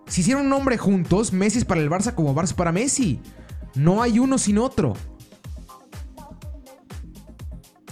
Se 0.09 0.23
hicieron 0.23 0.45
un 0.45 0.51
nombre 0.51 0.79
juntos, 0.79 1.33
Messi 1.33 1.59
es 1.59 1.65
para 1.65 1.81
el 1.81 1.91
Barça 1.91 2.15
como 2.15 2.35
Barça 2.35 2.55
para 2.55 2.73
Messi. 2.73 3.21
No 3.75 4.03
hay 4.03 4.19
uno 4.19 4.39
sin 4.39 4.59
otro. 4.59 4.95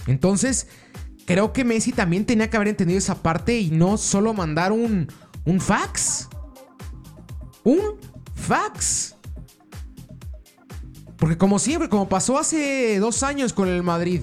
Entonces, 0.07 0.67
creo 1.25 1.53
que 1.53 1.63
Messi 1.63 1.91
también 1.91 2.25
tenía 2.25 2.49
que 2.49 2.57
haber 2.57 2.69
entendido 2.69 2.97
esa 2.97 3.21
parte 3.21 3.59
y 3.59 3.69
no 3.69 3.97
solo 3.97 4.33
mandar 4.33 4.71
un, 4.71 5.07
un 5.45 5.61
fax. 5.61 6.27
Un 7.63 7.97
fax. 8.33 9.15
Porque 11.17 11.37
como 11.37 11.59
siempre, 11.59 11.89
como 11.89 12.09
pasó 12.09 12.37
hace 12.37 12.99
dos 12.99 13.23
años 13.23 13.53
con 13.53 13.67
el 13.67 13.83
Madrid 13.83 14.21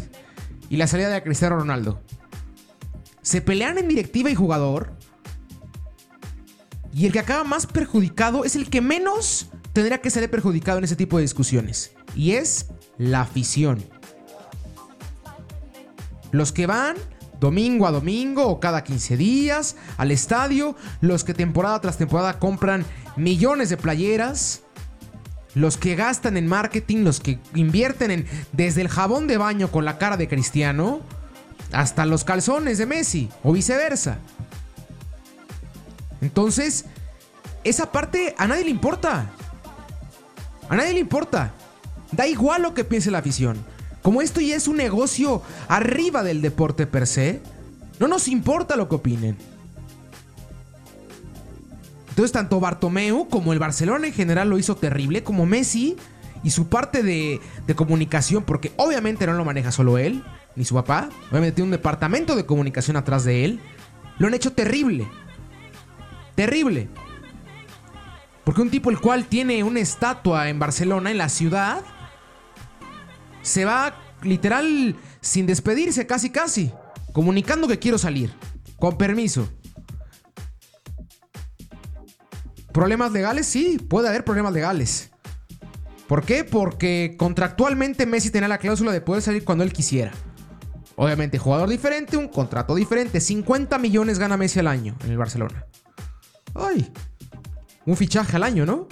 y 0.71 0.77
la 0.77 0.87
salida 0.87 1.11
de 1.11 1.23
Cristiano 1.23 1.57
Ronaldo, 1.57 2.01
se 3.23 3.41
pelean 3.41 3.79
en 3.79 3.89
directiva 3.89 4.31
y 4.31 4.35
jugador. 4.35 4.93
Y 6.95 7.07
el 7.07 7.13
que 7.13 7.19
acaba 7.19 7.43
más 7.43 7.67
perjudicado 7.67 8.45
es 8.45 8.55
el 8.55 8.71
que 8.71 8.81
menos 8.81 9.49
tendría 9.73 10.01
que 10.01 10.11
salir 10.11 10.31
perjudicado 10.31 10.79
en 10.79 10.85
ese 10.85 10.95
tipo 10.95 11.17
de 11.17 11.23
discusiones. 11.23 11.91
Y 12.15 12.33
es 12.33 12.67
la 12.99 13.23
afición. 13.23 13.85
Los 16.31 16.53
que 16.53 16.67
van 16.67 16.97
domingo 17.41 17.89
a 17.89 17.91
domingo 17.91 18.47
o 18.47 18.61
cada 18.61 18.85
15 18.85 19.17
días 19.17 19.75
al 19.97 20.13
estadio, 20.13 20.77
los 21.01 21.25
que 21.25 21.35
temporada 21.35 21.81
tras 21.81 21.99
temporada 21.99 22.39
compran 22.39 22.85
millones 23.17 23.71
de 23.71 23.77
playeras, 23.77 24.63
los 25.57 25.77
que 25.77 25.97
gastan 25.97 26.37
en 26.37 26.47
marketing, 26.47 26.99
los 26.99 27.19
que 27.19 27.41
invierten 27.57 28.13
en 28.13 28.27
desde 28.53 28.83
el 28.83 28.89
jabón 28.89 29.27
de 29.27 29.37
baño 29.37 29.71
con 29.71 29.85
la 29.85 29.99
cara 29.99 30.17
de 30.17 30.29
Cristiano 30.29 31.01
hasta 31.73 32.07
los 32.07 32.23
calzones 32.23 32.79
de 32.79 32.87
Messi 32.87 33.29
o 33.43 33.53
viceversa. 33.53 34.19
Entonces, 36.21 36.87
esa 37.65 37.93
parte 37.93 38.35
a 38.39 38.47
nadie 38.47 38.65
le 38.65 38.71
importa. 38.71 39.31
A 40.69 40.77
nadie 40.77 40.95
le 40.95 41.01
importa. 41.01 41.53
Da 42.13 42.27
igual 42.27 42.63
lo 42.63 42.75
que 42.75 42.85
piense 42.85 43.11
la 43.11 43.19
afición. 43.19 43.57
Como 44.03 44.21
esto 44.21 44.41
ya 44.41 44.57
es 44.57 44.69
un 44.69 44.77
negocio 44.77 45.43
arriba 45.67 46.23
del 46.23 46.43
deporte 46.43 46.87
per 46.87 47.07
se, 47.07 47.41
no 47.99 48.09
nos 48.09 48.29
importa 48.29 48.77
lo 48.77 48.89
que 48.89 48.97
opinen. 48.97 49.37
Entonces, 52.11 52.31
tanto 52.31 52.61
Bartomeu 52.61 53.29
como 53.29 53.53
el 53.53 53.59
Barcelona 53.59 54.07
en 54.07 54.13
general 54.13 54.49
lo 54.49 54.59
hizo 54.59 54.77
terrible, 54.77 55.25
como 55.25 55.47
Messi 55.47 55.97
y 56.45 56.51
su 56.51 56.69
parte 56.69 57.03
de, 57.03 57.41
comunicación, 57.75 58.45
porque 58.45 58.73
obviamente 58.77 59.27
no 59.27 59.33
lo 59.33 59.45
maneja 59.45 59.73
solo 59.73 59.99
él, 59.99 60.23
ni 60.55 60.65
su 60.65 60.75
papá, 60.75 61.09
obviamente 61.31 61.57
tiene 61.57 61.69
un 61.69 61.73
departamento 61.73 62.37
de 62.37 62.47
comunicación 62.47 62.97
atrás 62.97 63.25
de 63.25 63.45
él, 63.45 63.61
lo 64.19 64.29
han 64.29 64.35
hecho 64.35 64.53
terrible. 64.53 65.09
Terrible. 66.35 66.89
Porque 68.45 68.61
un 68.61 68.71
tipo 68.71 68.91
el 68.91 69.01
cual 69.01 69.27
tiene 69.27 69.63
una 69.65 69.81
estatua 69.81 70.49
en 70.49 70.59
Barcelona, 70.59 71.11
en 71.11 71.19
la 71.19 71.29
ciudad, 71.29 71.83
se 73.43 73.65
va 73.65 73.95
literal 74.23 74.97
sin 75.21 75.47
despedirse, 75.47 76.07
casi 76.07 76.31
casi, 76.31 76.73
comunicando 77.13 77.69
que 77.69 77.79
quiero 77.79 77.99
salir, 77.99 78.35
con 78.79 78.99
permiso. 78.99 79.49
¿Problemas 82.73 83.13
legales? 83.13 83.47
Sí, 83.47 83.79
puede 83.79 84.09
haber 84.09 84.25
problemas 84.25 84.53
legales. 84.53 85.11
¿Por 86.09 86.25
qué? 86.25 86.45
Porque 86.45 87.15
contractualmente 87.17 88.05
Messi 88.05 88.31
tenía 88.31 88.49
la 88.49 88.59
cláusula 88.59 88.93
de 88.93 89.01
poder 89.01 89.23
salir 89.23 89.45
cuando 89.45 89.65
él 89.65 89.73
quisiera. 89.73 90.13
Obviamente, 90.97 91.39
jugador 91.39 91.69
diferente, 91.69 92.17
un 92.17 92.29
contrato 92.29 92.75
diferente. 92.75 93.21
50 93.21 93.79
millones 93.79 94.19
gana 94.19 94.37
Messi 94.37 94.59
al 94.59 94.67
año 94.67 94.97
en 95.05 95.13
el 95.13 95.19
Barcelona. 95.19 95.67
Ay, 96.55 96.91
un 97.87 97.97
fichaje 97.97 98.37
al 98.37 98.43
año, 98.43 98.65
¿no? 98.65 98.89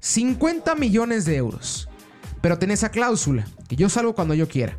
50 0.00 0.74
millones 0.74 1.24
de 1.24 1.36
euros. 1.36 1.88
Pero 2.40 2.58
tiene 2.58 2.74
esa 2.74 2.90
cláusula, 2.90 3.46
que 3.68 3.76
yo 3.76 3.88
salgo 3.88 4.14
cuando 4.14 4.34
yo 4.34 4.48
quiera. 4.48 4.78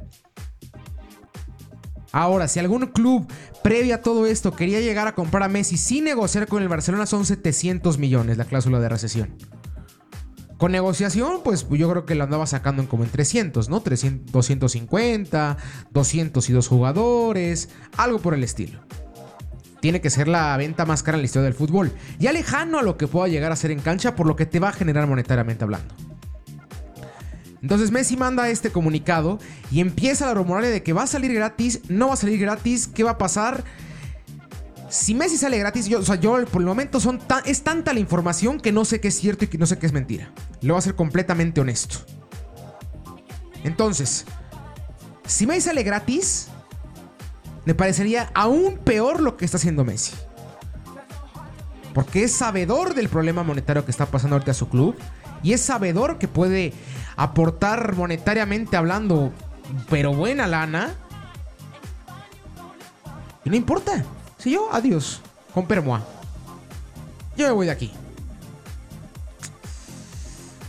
Ahora, 2.12 2.48
si 2.48 2.60
algún 2.60 2.86
club 2.88 3.28
previo 3.64 3.96
a 3.96 4.02
todo 4.02 4.26
esto 4.26 4.56
quería 4.56 4.80
llegar 4.80 5.08
a 5.08 5.16
comprar 5.16 5.44
a 5.44 5.50
Messi 5.50 5.76
sin 5.76 6.06
negociar 6.06 6.48
con 6.48 6.62
el 6.62 6.70
Barcelona, 6.70 7.06
son 7.06 7.26
700 7.26 7.98
millones 7.98 8.38
la 8.38 8.46
cláusula 8.46 8.80
de 8.80 8.88
recesión. 8.88 9.36
Con 10.58 10.72
negociación, 10.72 11.42
pues 11.44 11.68
yo 11.70 11.90
creo 11.90 12.06
que 12.06 12.16
lo 12.16 12.24
andaba 12.24 12.48
sacando 12.48 12.82
en 12.82 12.88
como 12.88 13.04
en 13.04 13.10
300, 13.10 13.68
¿no? 13.68 13.82
300, 13.82 14.32
250, 14.32 15.58
202 15.92 16.68
jugadores, 16.68 17.70
algo 17.98 18.20
por 18.20 18.34
el 18.34 18.44
estilo. 18.46 18.80
Tiene 19.82 20.02
que 20.02 20.10
ser 20.10 20.28
la 20.28 20.56
venta 20.58 20.86
más 20.86 21.04
cara 21.04 21.18
en 21.18 21.22
la 21.22 21.26
historia 21.26 21.46
del 21.46 21.54
fútbol. 21.54 21.92
Ya 22.20 22.32
lejano 22.32 22.80
a 22.80 22.84
lo 22.84 22.98
que 22.98 23.08
pueda 23.08 23.28
llegar 23.28 23.52
a 23.52 23.56
ser 23.56 23.72
en 23.72 23.80
cancha, 23.80 24.16
por 24.16 24.26
lo 24.26 24.36
que 24.36 24.46
te 24.46 24.60
va 24.60 24.70
a 24.70 24.74
generar 24.74 25.08
monetariamente 25.08 25.64
hablando. 25.64 25.94
Entonces 27.62 27.90
Messi 27.90 28.16
manda 28.16 28.48
este 28.50 28.70
comunicado 28.70 29.40
y 29.72 29.80
empieza 29.80 30.28
la 30.28 30.36
rumoraria 30.36 30.70
de 30.70 30.84
que 30.84 30.94
va 30.94 31.04
a 31.04 31.08
salir 31.08 31.34
gratis, 31.34 31.82
no 31.90 32.10
va 32.10 32.14
a 32.14 32.18
salir 32.18 32.40
gratis, 32.40 32.88
¿qué 32.88 33.04
va 33.04 33.12
a 33.12 33.18
pasar? 33.18 33.64
Si 34.88 35.16
Messi 35.16 35.38
sale 35.38 35.58
gratis, 35.58 35.88
yo, 35.88 36.00
o 36.00 36.04
sea, 36.04 36.16
yo 36.16 36.46
por 36.46 36.62
el 36.62 36.68
momento 36.68 37.00
es 37.46 37.64
tanta 37.64 37.92
la 37.92 38.00
información 38.00 38.60
que 38.60 38.72
no 38.72 38.86
sé 38.86 39.02
qué 39.02 39.08
es 39.08 39.16
cierto 39.16 39.46
y 39.46 39.48
que 39.48 39.58
no 39.58 39.66
sé 39.66 39.80
qué 39.80 39.88
es 39.88 39.94
mentira. 39.94 40.32
Lo 40.62 40.76
voy 40.76 40.80
a 40.80 40.82
ser 40.82 40.96
completamente 40.96 41.60
honesto. 41.60 41.98
Entonces, 43.64 44.26
si 45.26 45.48
Messi 45.48 45.62
sale 45.62 45.82
gratis, 45.82 46.50
me 47.66 47.74
parecería 47.74 48.30
aún 48.34 48.78
peor 48.78 49.22
lo 49.22 49.38
que 49.38 49.46
está 49.46 49.58
haciendo 49.58 49.84
Messi. 49.84 50.16
Porque 51.94 52.24
es 52.24 52.32
sabedor 52.32 52.94
del 52.94 53.10
problema 53.10 53.44
monetario 53.44 53.86
que 53.86 53.92
está 53.92 54.06
pasando 54.06 54.36
ahorita 54.36 54.52
a 54.52 54.56
su 54.56 54.70
club. 54.70 54.96
Y 55.42 55.54
es 55.54 55.62
sabedor 55.62 56.18
que 56.18 56.28
puede 56.28 56.74
aportar 57.16 57.96
monetariamente 57.96 58.78
hablando, 58.78 59.32
pero 59.90 60.14
buena 60.14 60.48
lana. 60.48 60.96
Y 63.44 63.50
no 63.50 63.56
importa. 63.56 64.04
Si 64.38 64.52
yo, 64.52 64.70
adiós. 64.72 65.22
Con 65.54 65.68
permoa. 65.68 66.04
Yo 67.38 67.48
me 67.48 67.54
voy 67.54 67.66
de 67.68 67.72
aquí. 67.72 67.92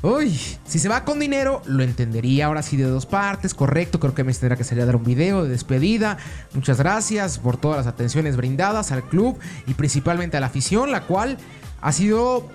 Uy, 0.07 0.39
si 0.65 0.79
se 0.79 0.89
va 0.89 1.05
con 1.05 1.19
dinero, 1.19 1.63
lo 1.67 1.83
entendería 1.83 2.47
ahora 2.47 2.63
sí 2.63 2.77
de 2.77 2.85
dos 2.85 3.07
partes, 3.07 3.55
correcto. 3.55 3.99
Creo 3.99 4.15
que 4.15 4.23
me 4.23 4.33
tendrá 4.33 4.55
que 4.55 4.63
salir 4.63 4.85
a 4.85 4.87
dar 4.87 4.95
un 4.95 5.03
video 5.03 5.43
de 5.43 5.49
despedida. 5.49 6.17
Muchas 6.55 6.79
gracias 6.79 7.41
por 7.41 7.57
todas 7.57 7.79
las 7.79 7.89
atenciones 7.89 8.37
brindadas 8.37 8.93
al 8.93 9.03
club 9.03 9.37
y 9.67 9.75
principalmente 9.75 10.37
a 10.37 10.41
la 10.41 10.47
afición, 10.47 10.93
la 10.93 11.09
cual 11.09 11.39
ha 11.81 11.91
sido 11.91 12.49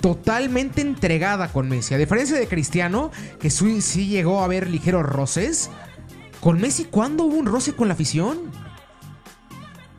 totalmente 0.00 0.80
entregada 0.80 1.48
con 1.52 1.68
Messi. 1.68 1.92
A 1.92 1.98
diferencia 1.98 2.38
de 2.38 2.48
Cristiano, 2.48 3.10
que 3.40 3.50
sí, 3.50 4.06
llegó 4.06 4.40
a 4.40 4.44
haber 4.44 4.70
ligeros 4.70 5.04
roces. 5.04 5.68
Con 6.40 6.58
Messi, 6.62 6.86
¿cuándo 6.86 7.24
hubo 7.24 7.36
un 7.36 7.44
roce 7.44 7.74
con 7.74 7.88
la 7.88 7.94
afición? 7.94 8.38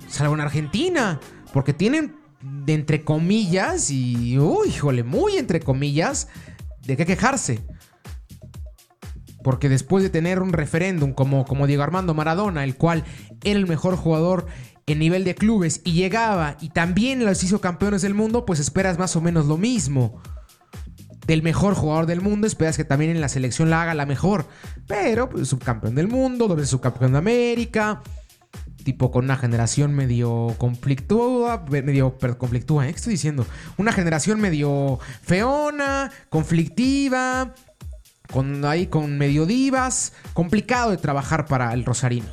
Salvo 0.09 0.33
en 0.33 0.41
Argentina. 0.41 1.19
Porque 1.53 1.73
tienen, 1.73 2.15
de 2.41 2.73
entre 2.73 3.03
comillas, 3.03 3.91
y. 3.91 4.39
Uy, 4.39 4.69
híjole, 4.69 5.03
muy 5.03 5.37
entre 5.37 5.59
comillas, 5.59 6.27
de 6.87 6.97
qué 6.97 7.05
quejarse. 7.05 7.59
Porque 9.43 9.69
después 9.69 10.03
de 10.03 10.09
tener 10.09 10.41
un 10.41 10.53
referéndum 10.53 11.13
como, 11.13 11.45
como 11.45 11.67
Diego 11.67 11.83
Armando 11.83 12.13
Maradona, 12.13 12.63
el 12.63 12.75
cual 12.75 13.03
era 13.43 13.59
el 13.59 13.67
mejor 13.67 13.95
jugador 13.95 14.47
en 14.87 14.99
nivel 14.99 15.23
de 15.25 15.35
clubes 15.35 15.81
y 15.83 15.93
llegaba 15.93 16.57
y 16.61 16.69
también 16.69 17.23
los 17.23 17.43
hizo 17.43 17.61
campeones 17.61 18.01
del 18.01 18.13
mundo, 18.13 18.45
pues 18.45 18.59
esperas 18.59 18.97
más 18.97 19.15
o 19.15 19.21
menos 19.21 19.45
lo 19.45 19.57
mismo. 19.57 20.21
Del 21.27 21.43
mejor 21.43 21.75
jugador 21.75 22.05
del 22.05 22.21
mundo, 22.21 22.47
esperas 22.47 22.77
que 22.77 22.85
también 22.85 23.11
en 23.11 23.19
la 23.19 23.27
selección 23.27 23.69
la 23.69 23.81
haga 23.81 23.93
la 23.93 24.05
mejor. 24.05 24.45
Pero, 24.87 25.27
pues, 25.27 25.49
subcampeón 25.49 25.93
del 25.93 26.07
mundo, 26.07 26.47
doble 26.47 26.65
subcampeón 26.65 27.11
de 27.11 27.17
América. 27.17 28.01
Tipo 28.87 29.11
con 29.11 29.25
una 29.25 29.35
generación 29.35 29.93
medio 29.93 30.55
conflictúa, 30.57 31.65
medio, 31.69 32.17
conflictúa, 32.37 32.87
¿eh? 32.87 32.91
¿qué 32.91 32.95
estoy 32.95 33.11
diciendo? 33.11 33.45
Una 33.75 33.91
generación 33.91 34.39
medio 34.39 34.97
feona, 35.23 36.09
conflictiva, 36.29 37.53
con 38.31 38.63
ahí 38.63 38.87
con 38.87 39.17
medio 39.17 39.45
divas, 39.45 40.13
complicado 40.31 40.91
de 40.91 40.95
trabajar 40.95 41.47
para 41.47 41.73
el 41.73 41.83
Rosarino. 41.83 42.29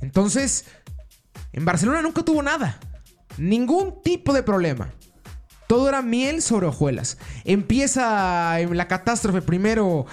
Entonces, 0.00 0.66
en 1.52 1.64
Barcelona 1.64 2.02
nunca 2.02 2.22
tuvo 2.22 2.40
nada. 2.40 2.78
Ningún 3.36 4.04
tipo 4.04 4.32
de 4.32 4.44
problema. 4.44 4.92
Todo 5.66 5.88
era 5.88 6.02
miel 6.02 6.40
sobre 6.40 6.68
hojuelas. 6.68 7.18
Empieza 7.44 8.60
la 8.60 8.86
catástrofe 8.86 9.42
primero 9.42 10.06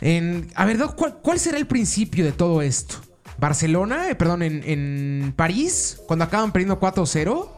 en... 0.00 0.50
A 0.54 0.64
ver, 0.64 0.78
¿cuál, 1.22 1.38
será 1.38 1.58
el 1.58 1.66
principio 1.66 2.24
de 2.24 2.32
todo 2.32 2.62
esto? 2.62 3.11
¿Barcelona? 3.42 4.08
Eh, 4.08 4.14
perdón, 4.14 4.42
en, 4.42 5.34
París, 5.34 6.00
cuando 6.06 6.24
acaban 6.24 6.52
perdiendo 6.52 6.78
4-0. 6.78 7.48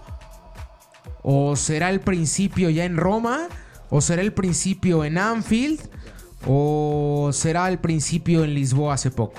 ¿O 1.23 1.57
será 1.57 1.91
el 1.91 2.01
principio 2.01 2.71
ya 2.71 2.87
en 2.87 2.97
Roma? 2.97 3.49
¿O 3.91 4.01
será 4.01 4.23
el 4.23 4.33
principio 4.33 5.05
en 5.05 5.19
Anfield? 5.19 5.81
¿O 6.47 7.29
será 7.35 7.69
el 7.69 7.81
principio 7.81 8.45
en 8.45 8.55
Lisboa 8.55 8.95
hace 8.95 9.11
poco? 9.11 9.35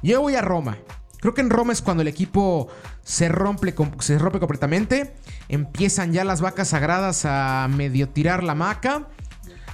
Yo 0.00 0.20
voy 0.20 0.36
a 0.36 0.42
Roma. 0.42 0.78
Creo 1.18 1.34
que 1.34 1.40
en 1.40 1.50
Roma 1.50 1.72
es 1.72 1.82
cuando 1.82 2.02
el 2.02 2.08
equipo 2.08 2.68
se 3.02 3.28
rompe, 3.28 3.74
se 3.98 4.18
rompe 4.18 4.38
completamente. 4.38 5.16
Empiezan 5.48 6.12
ya 6.12 6.22
las 6.22 6.40
vacas 6.40 6.68
sagradas 6.68 7.24
a 7.24 7.66
medio 7.68 8.08
tirar 8.08 8.44
la 8.44 8.54
maca. 8.54 9.08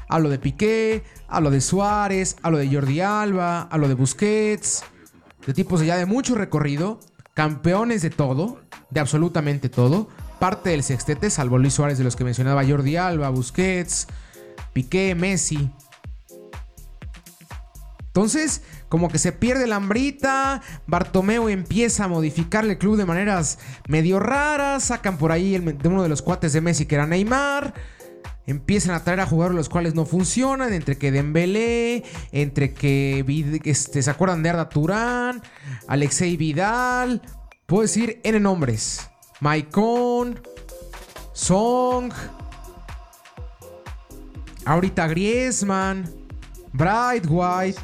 Hablo 0.08 0.30
de 0.30 0.38
Piqué, 0.38 1.04
hablo 1.28 1.50
de 1.50 1.60
Suárez, 1.60 2.36
hablo 2.42 2.56
de 2.56 2.72
Jordi 2.72 3.02
Alba, 3.02 3.68
hablo 3.70 3.88
de 3.88 3.94
Busquets. 3.94 4.82
De 5.46 5.54
tipos 5.54 5.80
ya 5.84 5.96
de 5.96 6.06
mucho 6.06 6.34
recorrido. 6.34 7.00
Campeones 7.34 8.02
de 8.02 8.10
todo, 8.10 8.60
de 8.90 9.00
absolutamente 9.00 9.68
todo. 9.68 10.08
Parte 10.38 10.70
del 10.70 10.82
sextete, 10.82 11.30
salvo 11.30 11.58
Luis 11.58 11.74
Suárez 11.74 11.98
de 11.98 12.04
los 12.04 12.16
que 12.16 12.24
mencionaba 12.24 12.64
Jordi 12.64 12.96
Alba, 12.96 13.28
Busquets, 13.30 14.06
Piqué, 14.72 15.14
Messi. 15.14 15.70
Entonces, 18.08 18.62
como 18.88 19.08
que 19.08 19.18
se 19.18 19.32
pierde 19.32 19.66
la 19.66 19.76
hambrita. 19.76 20.62
Bartomeu 20.86 21.48
empieza 21.48 22.04
a 22.04 22.08
modificar 22.08 22.64
el 22.64 22.78
club 22.78 22.96
de 22.96 23.04
maneras 23.04 23.58
medio 23.86 24.18
raras. 24.18 24.84
Sacan 24.84 25.18
por 25.18 25.30
ahí 25.30 25.58
de 25.58 25.88
uno 25.88 26.02
de 26.02 26.08
los 26.08 26.22
cuates 26.22 26.52
de 26.52 26.60
Messi 26.60 26.86
que 26.86 26.96
era 26.96 27.06
Neymar. 27.06 27.74
Empiezan 28.48 28.94
a 28.94 29.04
traer 29.04 29.20
a 29.20 29.26
jugadores 29.26 29.54
los 29.54 29.68
cuales 29.68 29.94
no 29.94 30.06
funcionan. 30.06 30.72
Entre 30.72 30.96
que 30.96 31.12
Dembélé, 31.12 32.02
entre 32.32 32.72
que 32.72 33.22
este, 33.64 34.02
se 34.02 34.10
acuerdan 34.10 34.42
de 34.42 34.48
Arda 34.48 34.70
Turán, 34.70 35.42
Alexei 35.86 36.38
Vidal. 36.38 37.20
Puedo 37.66 37.82
decir 37.82 38.22
N 38.24 38.40
nombres. 38.40 39.10
Maicon, 39.40 40.40
Song. 41.34 42.10
Ahorita 44.64 45.06
Griezmann, 45.08 46.10
Bright 46.72 47.26
White. 47.28 47.78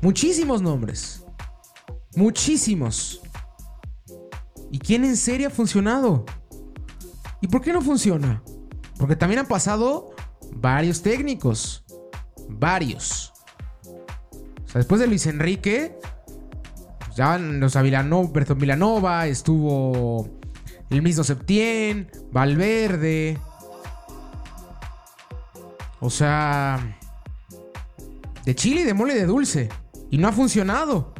Muchísimos 0.00 0.62
nombres. 0.62 1.24
Muchísimos. 2.14 3.20
¿Y 4.70 4.78
quién 4.78 5.04
en 5.04 5.16
serio 5.16 5.48
ha 5.48 5.50
funcionado? 5.50 6.24
¿Y 7.40 7.48
por 7.48 7.62
qué 7.62 7.72
no 7.72 7.82
funciona? 7.82 8.44
Porque 8.98 9.16
también 9.16 9.40
han 9.40 9.46
pasado 9.46 10.10
varios 10.52 11.02
técnicos. 11.02 11.84
Varios. 12.48 13.32
O 13.84 14.68
sea, 14.68 14.78
después 14.80 15.00
de 15.00 15.06
Luis 15.06 15.26
Enrique, 15.26 15.98
ya 17.14 17.38
los 17.38 17.76
Vilanova, 17.82 19.26
estuvo 19.26 20.28
el 20.90 21.02
mismo 21.02 21.24
Septién, 21.24 22.10
Valverde. 22.30 23.38
O 26.00 26.10
sea, 26.10 26.98
de 28.44 28.54
chile 28.54 28.82
y 28.82 28.84
de 28.84 28.94
mole 28.94 29.14
de 29.14 29.26
dulce. 29.26 29.68
Y 30.10 30.18
no 30.18 30.28
ha 30.28 30.32
funcionado. 30.32 31.12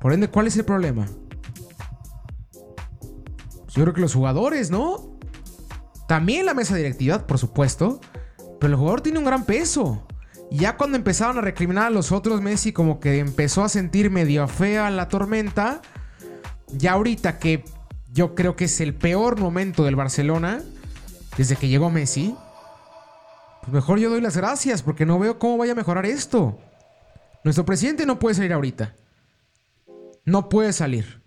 Por 0.00 0.12
ende, 0.12 0.28
¿cuál 0.28 0.46
es 0.46 0.56
el 0.56 0.64
problema? 0.64 1.06
Pues 3.64 3.74
yo 3.74 3.82
creo 3.82 3.94
que 3.94 4.00
los 4.00 4.14
jugadores, 4.14 4.70
¿no? 4.70 5.09
También 6.10 6.44
la 6.44 6.54
mesa 6.54 6.74
directiva, 6.74 7.24
por 7.24 7.38
supuesto. 7.38 8.00
Pero 8.58 8.72
el 8.72 8.76
jugador 8.76 9.00
tiene 9.00 9.20
un 9.20 9.24
gran 9.24 9.44
peso. 9.44 10.08
Ya 10.50 10.76
cuando 10.76 10.96
empezaron 10.96 11.38
a 11.38 11.40
recriminar 11.40 11.84
a 11.84 11.90
los 11.90 12.10
otros, 12.10 12.42
Messi 12.42 12.72
como 12.72 12.98
que 12.98 13.20
empezó 13.20 13.62
a 13.62 13.68
sentir 13.68 14.10
medio 14.10 14.48
fea 14.48 14.90
la 14.90 15.06
tormenta. 15.06 15.82
Ya 16.72 16.94
ahorita 16.94 17.38
que 17.38 17.64
yo 18.12 18.34
creo 18.34 18.56
que 18.56 18.64
es 18.64 18.80
el 18.80 18.92
peor 18.92 19.38
momento 19.38 19.84
del 19.84 19.94
Barcelona, 19.94 20.64
desde 21.36 21.54
que 21.54 21.68
llegó 21.68 21.90
Messi, 21.90 22.34
pues 23.60 23.72
mejor 23.72 24.00
yo 24.00 24.10
doy 24.10 24.20
las 24.20 24.36
gracias 24.36 24.82
porque 24.82 25.06
no 25.06 25.16
veo 25.20 25.38
cómo 25.38 25.58
vaya 25.58 25.74
a 25.74 25.76
mejorar 25.76 26.06
esto. 26.06 26.58
Nuestro 27.44 27.64
presidente 27.64 28.04
no 28.04 28.18
puede 28.18 28.34
salir 28.34 28.52
ahorita. 28.52 28.96
No 30.24 30.48
puede 30.48 30.72
salir. 30.72 31.22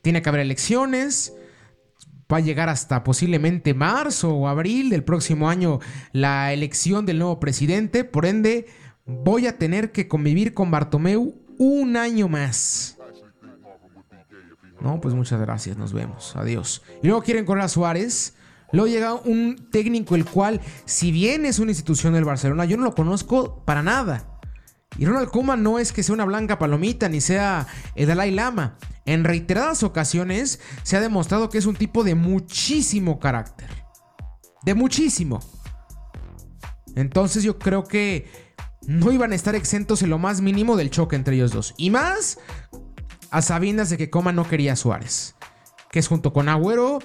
Tiene 0.00 0.22
que 0.22 0.28
haber 0.28 0.42
elecciones. 0.42 1.32
Va 2.30 2.38
a 2.38 2.40
llegar 2.40 2.68
hasta 2.68 3.04
posiblemente 3.04 3.72
marzo 3.72 4.34
o 4.34 4.48
abril 4.48 4.90
del 4.90 5.02
próximo 5.02 5.48
año 5.48 5.80
la 6.12 6.52
elección 6.52 7.06
del 7.06 7.18
nuevo 7.18 7.40
presidente. 7.40 8.04
Por 8.04 8.26
ende, 8.26 8.66
voy 9.06 9.46
a 9.46 9.56
tener 9.56 9.92
que 9.92 10.08
convivir 10.08 10.52
con 10.52 10.70
Bartomeu 10.70 11.34
un 11.58 11.96
año 11.96 12.28
más. 12.28 12.98
No, 14.80 15.00
pues 15.00 15.14
muchas 15.14 15.40
gracias, 15.40 15.76
nos 15.76 15.92
vemos, 15.92 16.36
adiós. 16.36 16.82
Y 17.02 17.06
luego 17.06 17.22
quieren 17.22 17.44
correr 17.44 17.64
a 17.64 17.68
Suárez. 17.68 18.34
Luego 18.70 18.88
llega 18.88 19.14
un 19.14 19.68
técnico 19.70 20.14
el 20.14 20.26
cual, 20.26 20.60
si 20.84 21.10
bien 21.10 21.46
es 21.46 21.58
una 21.58 21.70
institución 21.70 22.12
del 22.12 22.24
Barcelona, 22.24 22.66
yo 22.66 22.76
no 22.76 22.84
lo 22.84 22.94
conozco 22.94 23.62
para 23.64 23.82
nada. 23.82 24.27
Y 24.98 25.06
Ronald 25.06 25.30
Koeman 25.30 25.62
no 25.62 25.78
es 25.78 25.92
que 25.92 26.02
sea 26.02 26.14
una 26.14 26.24
blanca 26.24 26.58
palomita 26.58 27.08
ni 27.08 27.20
sea 27.20 27.66
el 27.94 28.08
Dalai 28.08 28.32
Lama. 28.32 28.76
En 29.06 29.24
reiteradas 29.24 29.84
ocasiones 29.84 30.60
se 30.82 30.96
ha 30.96 31.00
demostrado 31.00 31.48
que 31.48 31.58
es 31.58 31.66
un 31.66 31.76
tipo 31.76 32.02
de 32.02 32.16
muchísimo 32.16 33.20
carácter. 33.20 33.68
De 34.64 34.74
muchísimo. 34.74 35.40
Entonces 36.96 37.44
yo 37.44 37.58
creo 37.60 37.84
que 37.84 38.28
no 38.86 39.12
iban 39.12 39.30
a 39.32 39.36
estar 39.36 39.54
exentos 39.54 40.02
en 40.02 40.10
lo 40.10 40.18
más 40.18 40.40
mínimo 40.40 40.76
del 40.76 40.90
choque 40.90 41.14
entre 41.14 41.36
ellos 41.36 41.52
dos. 41.52 41.74
Y 41.76 41.90
más 41.90 42.38
a 43.30 43.40
sabiendas 43.40 43.90
de 43.90 43.98
que 43.98 44.10
Koeman 44.10 44.34
no 44.34 44.48
quería 44.48 44.72
a 44.72 44.76
Suárez. 44.76 45.36
Que 45.92 46.00
es 46.00 46.08
junto 46.08 46.32
con 46.32 46.48
Agüero 46.48 46.98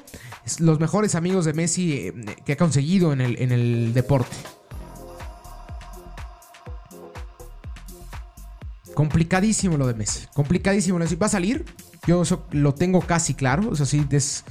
los 0.59 0.79
mejores 0.79 1.13
amigos 1.13 1.45
de 1.45 1.53
Messi 1.53 1.93
eh, 1.93 2.13
que 2.43 2.53
ha 2.53 2.57
conseguido 2.57 3.13
en 3.13 3.21
el 3.21 3.93
deporte. 3.93 4.35
Complicadísimo 8.93 9.77
lo 9.77 9.87
de 9.87 9.93
Messi. 9.93 10.27
Complicadísimo. 10.33 10.99
¿Va 10.99 11.25
a 11.25 11.29
salir? 11.29 11.65
Yo 12.07 12.21
eso 12.21 12.45
lo 12.51 12.73
tengo 12.73 13.01
casi 13.01 13.33
claro. 13.33 13.69
O 13.69 13.75
sea, 13.75 13.85
sí, 13.85 14.05
es, 14.11 14.43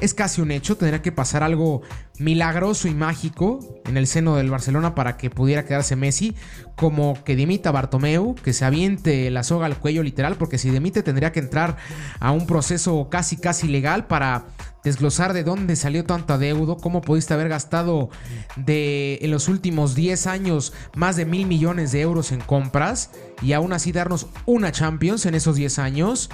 es 0.00 0.14
casi 0.14 0.40
un 0.40 0.50
hecho. 0.50 0.76
Tendría 0.76 1.02
que 1.02 1.12
pasar 1.12 1.42
algo 1.42 1.82
milagroso 2.18 2.88
y 2.88 2.94
mágico 2.94 3.60
en 3.86 3.96
el 3.96 4.06
seno 4.06 4.36
del 4.36 4.50
Barcelona 4.50 4.94
para 4.94 5.16
que 5.16 5.30
pudiera 5.30 5.64
quedarse 5.64 5.96
Messi. 5.96 6.34
Como 6.76 7.22
que 7.24 7.36
dimita 7.36 7.70
Bartomeu, 7.70 8.34
que 8.36 8.52
se 8.52 8.64
aviente 8.64 9.30
la 9.30 9.42
soga 9.42 9.66
al 9.66 9.78
cuello 9.78 10.02
literal. 10.02 10.36
Porque 10.36 10.58
si 10.58 10.70
dimite 10.70 11.02
tendría 11.02 11.32
que 11.32 11.40
entrar 11.40 11.76
a 12.20 12.32
un 12.32 12.46
proceso 12.46 13.08
casi, 13.10 13.36
casi 13.36 13.68
legal 13.68 14.06
para 14.06 14.46
desglosar 14.84 15.32
de 15.32 15.44
dónde 15.44 15.76
salió 15.76 16.04
tanto 16.04 16.34
adeudo, 16.34 16.76
cómo 16.76 17.00
pudiste 17.00 17.34
haber 17.34 17.48
gastado 17.48 18.10
de, 18.56 19.18
en 19.22 19.30
los 19.30 19.48
últimos 19.48 19.94
10 19.94 20.26
años 20.26 20.72
más 20.94 21.16
de 21.16 21.24
mil 21.24 21.46
millones 21.46 21.92
de 21.92 22.00
euros 22.00 22.32
en 22.32 22.40
compras 22.40 23.10
y 23.40 23.52
aún 23.52 23.72
así 23.72 23.92
darnos 23.92 24.26
una 24.46 24.72
Champions 24.72 25.26
en 25.26 25.34
esos 25.34 25.56
10 25.56 25.78
años. 25.78 26.30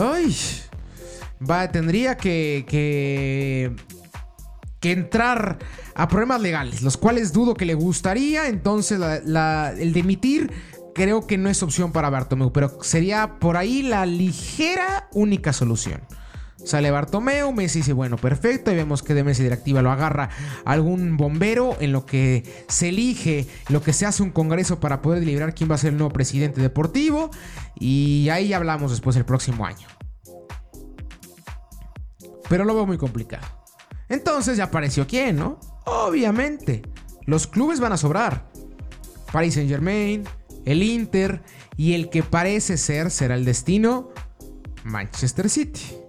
Ay, 0.00 0.36
va, 1.48 1.70
tendría 1.70 2.16
que, 2.16 2.64
que, 2.68 3.74
que, 4.80 4.92
entrar 4.92 5.58
a 5.94 6.08
problemas 6.08 6.40
legales, 6.40 6.82
los 6.82 6.96
cuales 6.96 7.32
dudo 7.32 7.54
que 7.54 7.64
le 7.64 7.74
gustaría. 7.74 8.48
Entonces, 8.48 9.00
el 9.00 9.92
demitir 9.92 10.50
creo 10.94 11.26
que 11.26 11.38
no 11.38 11.48
es 11.48 11.62
opción 11.62 11.92
para 11.92 12.10
Bartomeu, 12.10 12.52
pero 12.52 12.78
sería 12.82 13.38
por 13.38 13.56
ahí 13.56 13.82
la 13.82 14.04
ligera 14.04 15.08
única 15.12 15.52
solución. 15.52 16.02
Sale 16.64 16.90
Bartomeu, 16.90 17.52
Messi 17.52 17.80
dice, 17.80 17.92
bueno, 17.92 18.16
perfecto. 18.16 18.70
Y 18.70 18.76
vemos 18.76 19.02
que 19.02 19.14
de 19.14 19.24
Messi 19.24 19.42
directiva 19.42 19.82
lo 19.82 19.90
agarra 19.90 20.30
algún 20.64 21.16
bombero 21.16 21.76
en 21.80 21.92
lo 21.92 22.04
que 22.06 22.64
se 22.68 22.90
elige, 22.90 23.46
lo 23.68 23.82
que 23.82 23.92
se 23.92 24.06
hace 24.06 24.22
un 24.22 24.30
congreso 24.30 24.80
para 24.80 25.00
poder 25.02 25.20
deliberar 25.20 25.54
quién 25.54 25.70
va 25.70 25.76
a 25.76 25.78
ser 25.78 25.92
el 25.92 25.98
nuevo 25.98 26.12
presidente 26.12 26.60
deportivo. 26.60 27.30
Y 27.78 28.28
ahí 28.30 28.52
hablamos 28.52 28.90
después 28.90 29.16
el 29.16 29.24
próximo 29.24 29.64
año. 29.64 29.88
Pero 32.48 32.64
lo 32.64 32.74
veo 32.74 32.86
muy 32.86 32.98
complicado. 32.98 33.46
Entonces 34.08 34.56
ya 34.56 34.64
apareció 34.64 35.06
quién, 35.06 35.36
¿no? 35.36 35.58
Obviamente, 35.86 36.82
los 37.26 37.46
clubes 37.46 37.80
van 37.80 37.92
a 37.92 37.96
sobrar. 37.96 38.50
Paris 39.32 39.54
Saint 39.54 39.70
Germain, 39.70 40.24
el 40.64 40.82
Inter 40.82 41.42
y 41.76 41.94
el 41.94 42.10
que 42.10 42.24
parece 42.24 42.76
ser 42.76 43.12
será 43.12 43.36
el 43.36 43.44
destino, 43.44 44.10
Manchester 44.82 45.48
City 45.48 45.99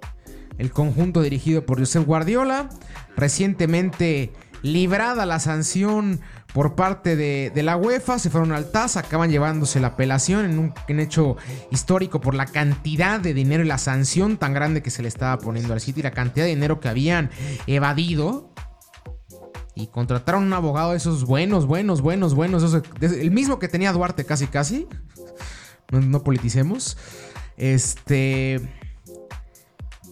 el 0.61 0.71
conjunto 0.71 1.23
dirigido 1.23 1.65
por 1.65 1.79
Josep 1.79 2.05
Guardiola, 2.05 2.69
recientemente 3.17 4.31
librada 4.61 5.25
la 5.25 5.39
sanción 5.39 6.21
por 6.53 6.75
parte 6.75 7.15
de, 7.15 7.51
la 7.63 7.77
UEFA, 7.77 8.19
se 8.19 8.29
fueron 8.29 8.51
al 8.51 8.69
TAS, 8.69 8.95
acaban 8.95 9.31
llevándose 9.31 9.79
la 9.79 9.87
apelación 9.87 10.45
en 10.45 10.59
un, 10.59 10.99
hecho 10.99 11.35
histórico 11.71 12.21
por 12.21 12.35
la 12.35 12.45
cantidad 12.45 13.19
de 13.19 13.33
dinero 13.33 13.63
y 13.63 13.67
la 13.67 13.79
sanción 13.79 14.37
tan 14.37 14.53
grande 14.53 14.83
que 14.83 14.91
se 14.91 15.01
le 15.01 15.07
estaba 15.07 15.39
poniendo 15.39 15.73
al 15.73 15.81
City, 15.81 16.03
la 16.03 16.11
cantidad 16.11 16.45
de 16.45 16.51
dinero 16.51 16.79
que 16.79 16.89
habían 16.89 17.31
evadido. 17.65 18.53
Y 19.73 19.87
contrataron 19.87 20.43
un 20.43 20.53
abogado 20.53 20.91
de 20.91 20.97
esos 20.97 21.25
buenos, 21.25 21.65
buenos, 21.65 22.01
buenos, 22.01 22.35
buenos, 22.35 22.83
el 23.01 23.31
mismo 23.31 23.57
que 23.57 23.67
tenía 23.67 23.91
Duarte 23.93 24.25
casi, 24.25 24.45
casi. 24.45 24.87
No, 25.89 26.01
no 26.01 26.23
politicemos. 26.23 26.97
Este... 27.57 28.61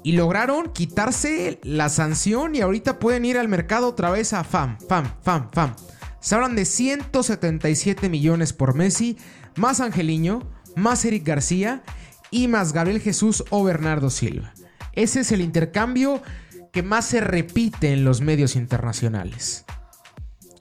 Y 0.03 0.13
lograron 0.13 0.71
quitarse 0.71 1.59
la 1.63 1.89
sanción 1.89 2.55
y 2.55 2.61
ahorita 2.61 2.99
pueden 2.99 3.25
ir 3.25 3.37
al 3.37 3.47
mercado 3.47 3.87
otra 3.87 4.09
vez 4.09 4.33
a 4.33 4.43
FAM, 4.43 4.77
FAM, 4.87 5.11
FAM, 5.21 5.49
FAM. 5.51 5.75
Se 6.19 6.35
hablan 6.35 6.55
de 6.55 6.65
177 6.65 8.09
millones 8.09 8.53
por 8.53 8.75
Messi, 8.75 9.17
más 9.55 9.79
Angeliño, 9.79 10.49
más 10.75 11.03
Eric 11.05 11.25
García 11.25 11.83
y 12.31 12.47
más 12.47 12.73
Gabriel 12.73 13.01
Jesús 13.01 13.43
o 13.49 13.63
Bernardo 13.63 14.09
Silva. 14.09 14.53
Ese 14.93 15.21
es 15.21 15.31
el 15.31 15.41
intercambio 15.41 16.21
que 16.71 16.83
más 16.83 17.05
se 17.05 17.21
repite 17.21 17.93
en 17.93 18.03
los 18.03 18.21
medios 18.21 18.55
internacionales. 18.55 19.65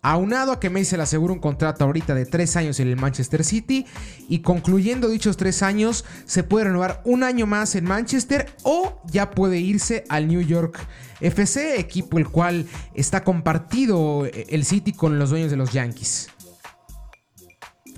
Aunado 0.03 0.53
a 0.53 0.61
que 0.61 0.71
le 0.71 1.03
asegura 1.03 1.33
un 1.33 1.41
contrato 1.41 1.85
ahorita 1.85 2.15
de 2.15 2.25
tres 2.25 2.57
años 2.57 2.79
en 2.81 2.89
el 2.89 2.97
Manchester 2.97 3.45
City 3.45 3.87
y 4.29 4.41
concluyendo 4.41 5.09
dichos 5.09 5.37
tres 5.37 5.63
años 5.63 6.05
se 6.25 6.45
puede 6.45 6.67
renovar 6.67 7.03
un 7.05 7.25
año 7.25 7.47
más 7.47 7.75
en 7.75 7.85
Manchester 7.85 8.55
o 8.63 9.03
ya 9.07 9.31
puede 9.31 9.59
irse 9.59 10.05
al 10.09 10.29
New 10.29 10.41
York 10.41 10.79
FC, 11.21 11.81
equipo 11.81 12.19
el 12.19 12.29
cual 12.29 12.67
está 12.95 13.25
compartido 13.25 14.27
eh, 14.27 14.47
el 14.51 14.65
City 14.65 14.93
con 14.93 15.19
los 15.19 15.31
dueños 15.31 15.51
de 15.51 15.57
los 15.57 15.73
Yankees. 15.73 16.29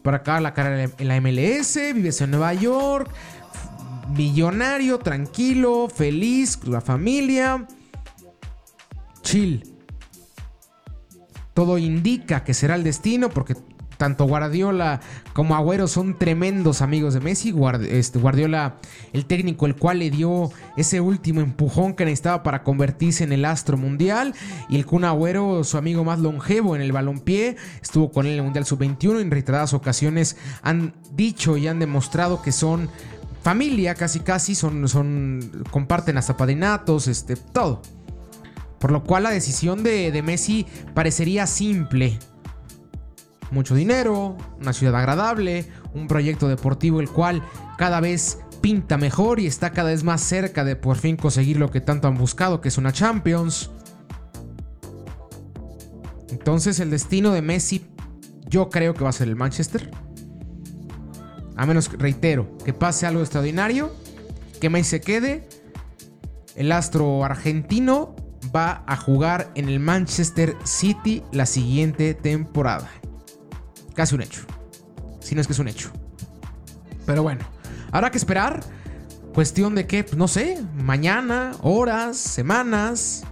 Para 0.03 0.19
acabar 0.19 0.41
la 0.41 0.55
carrera 0.55 0.91
en 0.97 1.09
la 1.09 1.21
MLS, 1.21 1.77
vives 1.95 2.21
en 2.23 2.31
Nueva 2.31 2.55
York, 2.55 3.11
millonario, 4.17 4.99
tranquilo, 4.99 5.89
feliz, 5.95 6.59
la 6.65 6.81
familia, 6.81 7.67
chill 9.23 9.80
todo 11.55 11.79
indica 11.79 12.45
que 12.45 12.55
será 12.55 12.75
el 12.75 12.85
destino 12.85 13.29
porque 13.29 13.55
tanto 14.01 14.25
Guardiola 14.25 15.01
como 15.35 15.55
Agüero 15.55 15.87
son 15.87 16.17
tremendos 16.17 16.81
amigos 16.81 17.13
de 17.13 17.21
Messi. 17.21 17.55
Este, 17.91 18.19
Guardiola, 18.19 18.77
el 19.13 19.27
técnico, 19.27 19.67
el 19.67 19.77
cual 19.77 19.99
le 19.99 20.11
dio 20.11 20.51
ese 20.79 21.03
último 21.03 21.43
empujón 21.43 21.93
que 21.93 22.07
necesitaba 22.07 22.43
para 22.43 22.63
convertirse 22.63 23.25
en 23.25 23.33
el 23.35 23.45
astro 23.45 23.77
mundial. 23.77 24.35
Y 24.71 24.77
el 24.77 24.87
Kun 24.87 25.05
Agüero, 25.05 25.65
su 25.65 25.77
amigo 25.77 26.03
más 26.03 26.19
longevo 26.19 26.75
en 26.75 26.81
el 26.81 26.93
balompié, 26.93 27.57
estuvo 27.83 28.11
con 28.11 28.25
él 28.25 28.33
en 28.33 28.39
el 28.39 28.45
Mundial 28.45 28.65
Sub-21. 28.65 29.21
En 29.21 29.31
reiteradas 29.31 29.75
ocasiones 29.75 30.39
han 30.63 30.95
dicho 31.13 31.59
y 31.59 31.69
han 31.69 31.79
demostrado 31.79 32.41
que 32.41 32.53
son 32.53 32.89
familia, 33.43 33.95
casi 33.95 34.21
casi, 34.21 34.55
son, 34.55 34.89
son 34.89 35.65
comparten 35.71 36.17
hasta 36.17 36.39
padrinatos, 36.39 37.07
este, 37.07 37.37
todo. 37.37 37.83
Por 38.81 38.93
lo 38.93 39.05
cual 39.05 39.25
la 39.25 39.31
decisión 39.31 39.83
de, 39.83 40.23
Messi 40.25 40.67
parecería 40.95 41.47
simple. 41.47 42.19
Mucho 43.51 43.75
dinero, 43.75 44.39
una 44.59 44.73
ciudad 44.73 44.97
agradable, 44.97 45.67
un 45.93 46.09
proyecto 46.09 46.49
deportivo 46.49 47.01
el 47.01 47.11
cual 47.11 47.43
cada 47.77 48.01
vez 48.01 48.39
pinta 48.63 48.97
mejor 48.97 49.39
y 49.39 49.47
está 49.47 49.73
cada 49.73 49.91
vez 49.91 50.03
más 50.03 50.23
cerca 50.23 50.65
de 50.65 50.77
por 50.77 50.97
fin 50.97 51.17
conseguir 51.17 51.59
lo 51.59 51.71
que 51.71 51.81
tanto 51.83 52.09
han 52.09 52.17
buscado, 52.17 52.63
que 52.63 52.69
es 52.69 52.79
una 52.79 52.93
Champions. 52.93 53.71
Entonces 56.31 56.81
el 56.81 56.91
destino 56.91 57.33
de 57.33 57.43
Messi 57.43 57.87
yo 58.49 58.71
creo 58.71 58.95
que 58.95 59.05
va 59.05 59.11
a 59.11 59.13
ser 59.13 59.29
el 59.29 59.37
Manchester. 59.37 59.91
A 61.57 61.67
menos, 61.67 61.93
reitero, 61.93 62.57
que 62.65 62.73
pase 62.73 63.07
algo 63.07 63.21
extraordinario, 63.21 63.95
que 64.59 64.71
Messi 64.71 64.91
se 64.91 65.01
quede. 65.03 65.49
El 66.57 66.73
astro 66.73 67.25
argentino 67.25 68.15
va 68.55 68.83
a 68.87 68.97
jugar 68.97 69.51
en 69.55 69.69
el 69.69 69.81
Manchester 69.81 70.57
City 70.65 71.23
la 71.33 71.47
siguiente 71.47 72.15
temporada. 72.15 72.89
Casi 73.95 74.15
un 74.15 74.23
hecho. 74.23 74.43
Si 75.21 75.35
no 75.35 75.41
es 75.41 75.47
que 75.47 75.53
es 75.53 75.59
un 75.59 75.69
hecho. 75.69 75.91
Pero 77.07 77.23
bueno, 77.23 77.45
habrá 77.93 78.11
que 78.11 78.19
esperar. 78.19 78.61
Cuestión 79.35 79.75
de 79.75 79.87
que, 79.87 80.05
no 80.17 80.27
sé, 80.27 80.61
mañana, 80.75 81.53
horas, 81.63 82.17
semanas. 82.17 83.25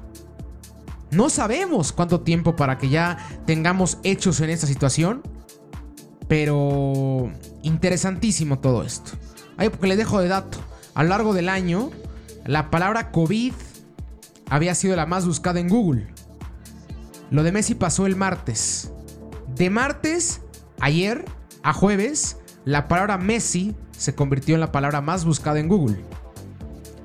No 1.10 1.30
sabemos 1.30 1.92
cuánto 1.92 2.20
tiempo 2.20 2.54
para 2.54 2.78
que 2.78 2.88
ya 2.88 3.18
tengamos 3.46 3.98
hechos 4.04 4.40
en 4.40 4.50
esta 4.50 4.66
situación. 4.66 5.22
Pero 6.28 7.32
interesantísimo 7.62 8.58
todo 8.58 8.82
esto. 8.82 9.12
Ahí 9.56 9.70
porque 9.70 9.88
le 9.88 9.96
dejo 9.96 10.20
de 10.20 10.28
dato. 10.28 10.58
A 10.94 11.02
lo 11.02 11.08
largo 11.08 11.32
del 11.34 11.48
año, 11.48 11.90
la 12.44 12.70
palabra 12.70 13.10
COVID 13.10 13.52
había 14.50 14.74
sido 14.74 14.96
la 14.96 15.06
más 15.06 15.26
buscada 15.26 15.60
en 15.60 15.68
Google. 15.68 16.08
Lo 17.30 17.42
de 17.42 17.52
Messi 17.52 17.74
pasó 17.74 18.06
el 18.06 18.16
martes. 18.16 18.92
De 19.54 19.70
martes, 19.70 20.40
ayer, 20.80 21.24
a 21.62 21.72
jueves, 21.72 22.38
la 22.64 22.88
palabra 22.88 23.18
Messi 23.18 23.74
se 23.92 24.14
convirtió 24.14 24.54
en 24.54 24.60
la 24.60 24.72
palabra 24.72 25.00
más 25.00 25.24
buscada 25.24 25.58
en 25.58 25.68
Google. 25.68 26.04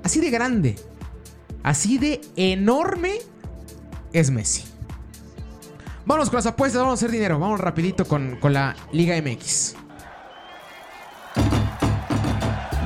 Así 0.03 0.19
de 0.19 0.29
grande, 0.29 0.75
así 1.63 1.97
de 1.97 2.21
enorme 2.35 3.19
es 4.11 4.31
Messi. 4.31 4.63
Vamos 6.05 6.29
con 6.29 6.37
las 6.37 6.45
apuestas, 6.45 6.81
vamos 6.81 6.99
a 7.01 7.05
hacer 7.05 7.11
dinero. 7.11 7.39
Vamos 7.39 7.59
rapidito 7.59 8.05
con, 8.05 8.37
con 8.39 8.53
la 8.53 8.75
Liga 8.91 9.15
MX. 9.21 9.75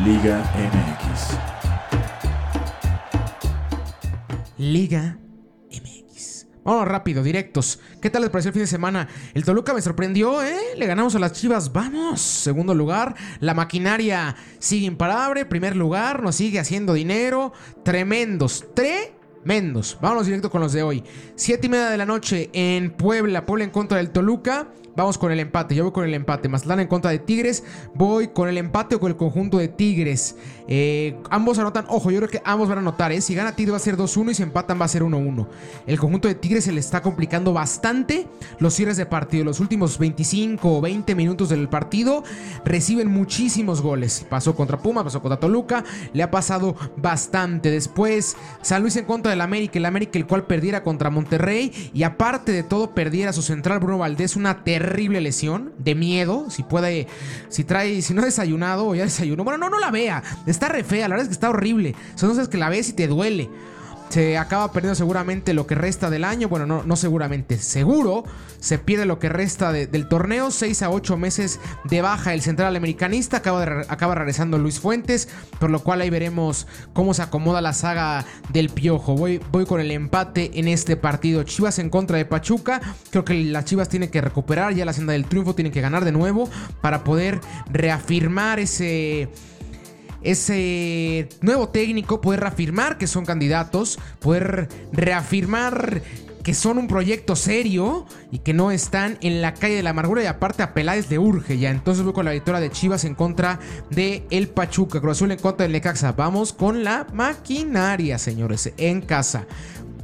Liga 0.04 0.40
MX. 0.56 1.57
Liga 4.58 5.20
MX. 5.72 6.48
Vamos 6.64 6.88
rápido, 6.88 7.24
directos. 7.24 7.80
¿Qué 8.02 8.10
tal 8.10 8.24
les 8.24 8.30
pareció 8.30 8.50
el 8.50 8.54
fin 8.54 8.64
de 8.64 8.68
semana? 8.68 9.08
El 9.34 9.46
Toluca 9.46 9.74
me 9.74 9.82
sorprendió, 9.82 10.44
¿eh? 10.44 10.58
Le 10.76 10.86
ganamos 10.86 11.16
a 11.16 11.20
las 11.20 11.32
Chivas. 11.32 11.72
Vamos. 11.72 12.20
Segundo 12.20 12.76
lugar. 12.76 13.16
La 13.40 13.54
maquinaria 13.54 14.36
sigue 14.60 14.86
imparable. 14.86 15.46
Primer 15.46 15.78
lugar. 15.78 16.22
Nos 16.22 16.36
sigue 16.36 16.60
haciendo 16.60 16.94
dinero. 16.94 17.54
Tremendos. 17.86 18.66
Tremendos. 18.76 19.98
Vámonos 20.02 20.26
directo 20.26 20.50
con 20.50 20.60
los 20.60 20.74
de 20.74 20.84
hoy. 20.84 21.04
Siete 21.36 21.68
y 21.68 21.70
media 21.70 21.90
de 21.90 21.98
la 21.98 22.06
noche 22.06 22.50
en 22.52 22.92
Puebla. 22.92 23.46
Puebla 23.46 23.64
en 23.64 23.72
contra 23.72 24.00
del 24.00 24.10
Toluca. 24.10 24.68
Vamos 24.98 25.20
con 25.20 25.32
el 25.32 25.40
empate. 25.40 25.76
Yo 25.76 25.84
voy 25.84 25.94
con 25.94 26.06
el 26.06 26.14
empate. 26.16 26.50
Mazatlán 26.50 26.80
en 26.80 26.88
contra 26.88 27.12
de 27.12 27.20
Tigres. 27.20 27.64
Voy 27.94 28.30
con 28.30 28.50
el 28.50 28.58
empate 28.58 28.96
o 28.96 29.00
con 29.00 29.12
el 29.12 29.16
conjunto 29.16 29.60
de 29.60 29.68
Tigres. 29.68 30.36
Eh, 30.68 31.16
ambos 31.30 31.60
anotan. 31.60 31.86
Ojo, 31.88 32.10
yo 32.10 32.18
creo 32.18 32.30
que 32.30 32.42
ambos 32.44 32.68
van 32.68 32.80
a 32.80 32.82
anotar. 32.82 33.12
¿eh? 33.12 33.22
Si 33.22 33.36
gana 33.36 33.56
Tigres 33.56 33.74
va 33.74 33.78
a 33.78 33.80
ser 33.80 33.96
2-1 33.96 34.32
y 34.32 34.34
si 34.34 34.42
empatan 34.42 34.82
va 34.82 34.86
a 34.86 34.88
ser 34.88 35.04
1-1. 35.04 35.46
El 35.86 36.00
conjunto 36.00 36.28
de 36.28 36.34
Tigres 36.34 36.64
se 36.64 36.72
le 36.72 36.80
está 36.80 37.04
complicando 37.04 37.54
bastante 37.54 38.26
los 38.58 38.74
cierres 38.74 38.98
de 38.98 39.06
partido. 39.06 39.44
Los 39.44 39.60
últimos 39.60 40.00
25 40.00 40.78
o 40.78 40.82
20 40.82 41.14
minutos 41.14 41.50
del 41.50 41.70
partido 41.70 42.24
reciben 42.66 43.08
muchísimos 43.08 43.84
goles. 43.84 44.26
Pasó 44.28 44.56
contra 44.56 44.80
Puma, 44.80 45.04
pasó 45.04 45.22
contra 45.22 45.40
Toluca. 45.40 45.84
Le 46.14 46.24
ha 46.24 46.32
pasado 46.32 46.76
bastante. 46.96 47.70
Después, 47.70 48.36
San 48.64 48.82
Luis 48.82 48.96
en 48.96 49.06
contra 49.06 49.30
del 49.30 49.42
América. 49.42 49.78
El 49.78 49.86
América, 49.86 50.18
el 50.18 50.26
cual 50.26 50.48
perdiera 50.48 50.82
contra 50.82 51.12
Monterrey. 51.12 51.92
Y 51.94 52.02
aparte 52.02 52.52
de 52.52 52.64
todo, 52.64 52.96
perdiera 52.96 53.32
su 53.32 53.44
central 53.44 53.78
Bruno 53.78 54.00
Valdés. 54.00 54.36
Una 54.36 54.64
terrible 54.64 54.87
terrible 54.88 55.20
lesión 55.20 55.74
de 55.78 55.96
miedo. 55.96 56.50
Si 56.50 56.64
puede, 56.64 57.08
si 57.50 57.64
trae, 57.64 58.02
si 58.02 58.14
no 58.14 58.22
ha 58.22 58.26
desayunado 58.26 58.88
o 58.88 58.96
ya 58.96 59.04
desayunó. 59.04 59.44
Bueno, 59.44 59.58
no, 59.58 59.70
no 59.70 59.80
la 59.80 59.92
vea. 59.92 60.24
Está 60.46 60.70
re 60.70 60.84
fea, 60.84 61.08
la 61.08 61.16
verdad 61.16 61.24
es 61.24 61.30
que 61.30 61.34
está 61.34 61.50
horrible. 61.50 61.94
Son 62.16 62.30
cosas 62.30 62.48
que 62.48 62.58
la 62.58 62.70
ves 62.70 62.90
y 62.90 62.94
te 62.94 63.08
duele 63.08 63.50
se 64.10 64.38
acaba 64.38 64.72
perdiendo 64.72 64.96
seguramente 64.96 65.54
lo 65.54 65.68
que 65.68 65.76
resta 65.76 66.10
del 66.10 66.24
año. 66.24 66.50
Bueno, 66.50 66.66
no, 66.66 66.84
no 66.84 66.96
seguramente, 66.96 67.58
seguro 67.58 68.24
se 68.60 68.80
pierde 68.80 69.06
lo 69.06 69.20
que 69.20 69.30
resta 69.30 69.72
del 69.72 70.08
torneo. 70.08 70.52
6 70.52 70.82
a 70.82 70.90
8 70.90 71.18
meses 71.18 71.60
de 71.84 72.02
baja 72.02 72.34
el 72.34 72.42
central 72.42 72.76
americanista. 72.76 73.38
Acaba, 73.38 73.64
acaba 73.88 74.16
regresando 74.16 74.58
Luis 74.58 74.80
Fuentes, 74.80 75.30
por 75.60 75.70
lo 75.70 75.84
cual 75.84 76.02
ahí 76.02 76.10
veremos 76.10 76.68
cómo 76.94 77.14
se 77.14 77.22
acomoda 77.22 77.62
la 77.62 77.74
saga 77.74 78.26
del 78.50 78.70
piojo. 78.70 79.16
Voy, 79.16 79.42
voy 79.52 79.66
con 79.66 79.80
el 79.80 79.92
empate 79.92 80.52
en 80.56 80.68
este 80.68 80.98
partido. 80.98 81.44
Chivas 81.44 81.80
en 81.80 81.90
contra 81.90 82.18
de 82.18 82.26
Pachuca. 82.26 82.82
Creo 83.12 83.26
que 83.26 83.34
las 83.36 83.66
Chivas 83.66 83.90
tienen 83.90 84.10
que 84.10 84.22
recuperar 84.22 84.74
ya 84.74 84.86
la 84.86 84.94
senda 84.94 85.14
del 85.14 85.26
triunfo, 85.26 85.56
tienen 85.56 85.72
que 85.72 85.82
ganar 85.82 86.06
de 86.06 86.12
nuevo 86.12 86.50
para 86.82 87.04
poder 87.04 87.40
reafirmar 87.72 88.60
ese 88.60 89.30
ese 90.22 91.30
nuevo 91.42 91.70
técnico, 91.70 92.22
poder 92.22 92.42
reafirmar 92.42 92.98
que 92.98 93.08
son 93.08 93.26
candidatos, 93.26 94.00
poder 94.20 94.70
reafirmar 94.92 96.02
que 96.48 96.54
son 96.54 96.78
un 96.78 96.88
proyecto 96.88 97.36
serio 97.36 98.06
y 98.32 98.40
que 98.40 98.54
no 98.54 98.72
están 98.72 99.18
en 99.20 99.42
la 99.42 99.54
calle 99.54 99.76
de 99.76 99.84
la 99.84 99.90
amargura 99.90 100.24
y 100.24 100.28
aparte 100.28 100.64
a 100.64 100.74
Peláez 100.74 101.10
le 101.10 101.20
urge 101.20 101.58
ya. 101.58 101.72
Entonces 101.72 102.06
voy 102.06 102.14
con 102.14 102.24
la 102.24 102.32
victoria 102.32 102.62
de 102.62 102.72
Chivas 102.72 103.04
en 103.04 103.16
contra 103.16 103.60
de 103.90 104.26
el 104.30 104.48
Pachuca, 104.48 105.02
Cruz 105.02 105.22
en 105.24 105.38
contra 105.40 105.66
del 105.66 105.74
Necaxa. 105.74 106.14
Vamos 106.14 106.54
con 106.54 106.86
la 106.86 107.06
maquinaria, 107.12 108.18
señores, 108.18 108.72
en 108.78 109.02
casa. 109.02 109.46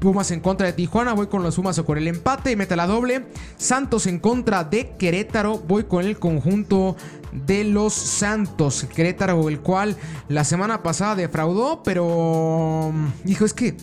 Pumas 0.03 0.31
en 0.31 0.41
contra 0.41 0.67
de 0.67 0.73
Tijuana, 0.73 1.13
voy 1.13 1.27
con 1.27 1.43
los 1.43 1.55
Pumas 1.55 1.79
o 1.79 1.85
con 1.85 1.97
el 1.97 2.09
empate 2.09 2.51
y 2.51 2.57
mete 2.57 2.75
la 2.75 2.87
doble. 2.87 3.25
Santos 3.55 4.05
en 4.05 4.19
contra 4.19 4.65
de 4.65 4.97
Querétaro, 4.97 5.59
voy 5.59 5.85
con 5.85 6.03
el 6.03 6.19
conjunto 6.19 6.97
de 7.31 7.63
los 7.63 7.93
Santos. 7.93 8.85
Querétaro, 8.93 9.47
el 9.47 9.61
cual 9.61 9.95
la 10.27 10.43
semana 10.43 10.83
pasada 10.83 11.15
defraudó, 11.15 11.83
pero... 11.83 12.91
Dijo, 13.23 13.45
es 13.45 13.53
que... 13.53 13.77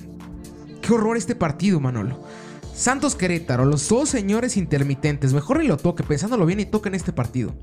Qué 0.82 0.92
horror 0.92 1.16
este 1.16 1.34
partido, 1.34 1.80
Manolo. 1.80 2.20
Santos 2.74 3.14
Querétaro, 3.14 3.64
los 3.64 3.88
dos 3.88 4.10
señores 4.10 4.58
intermitentes. 4.58 5.32
Mejor 5.32 5.60
ni 5.60 5.68
lo 5.68 5.78
toque, 5.78 6.02
pensándolo 6.02 6.44
bien 6.44 6.60
y 6.60 6.66
toquen 6.66 6.94
este 6.94 7.14
partido 7.14 7.54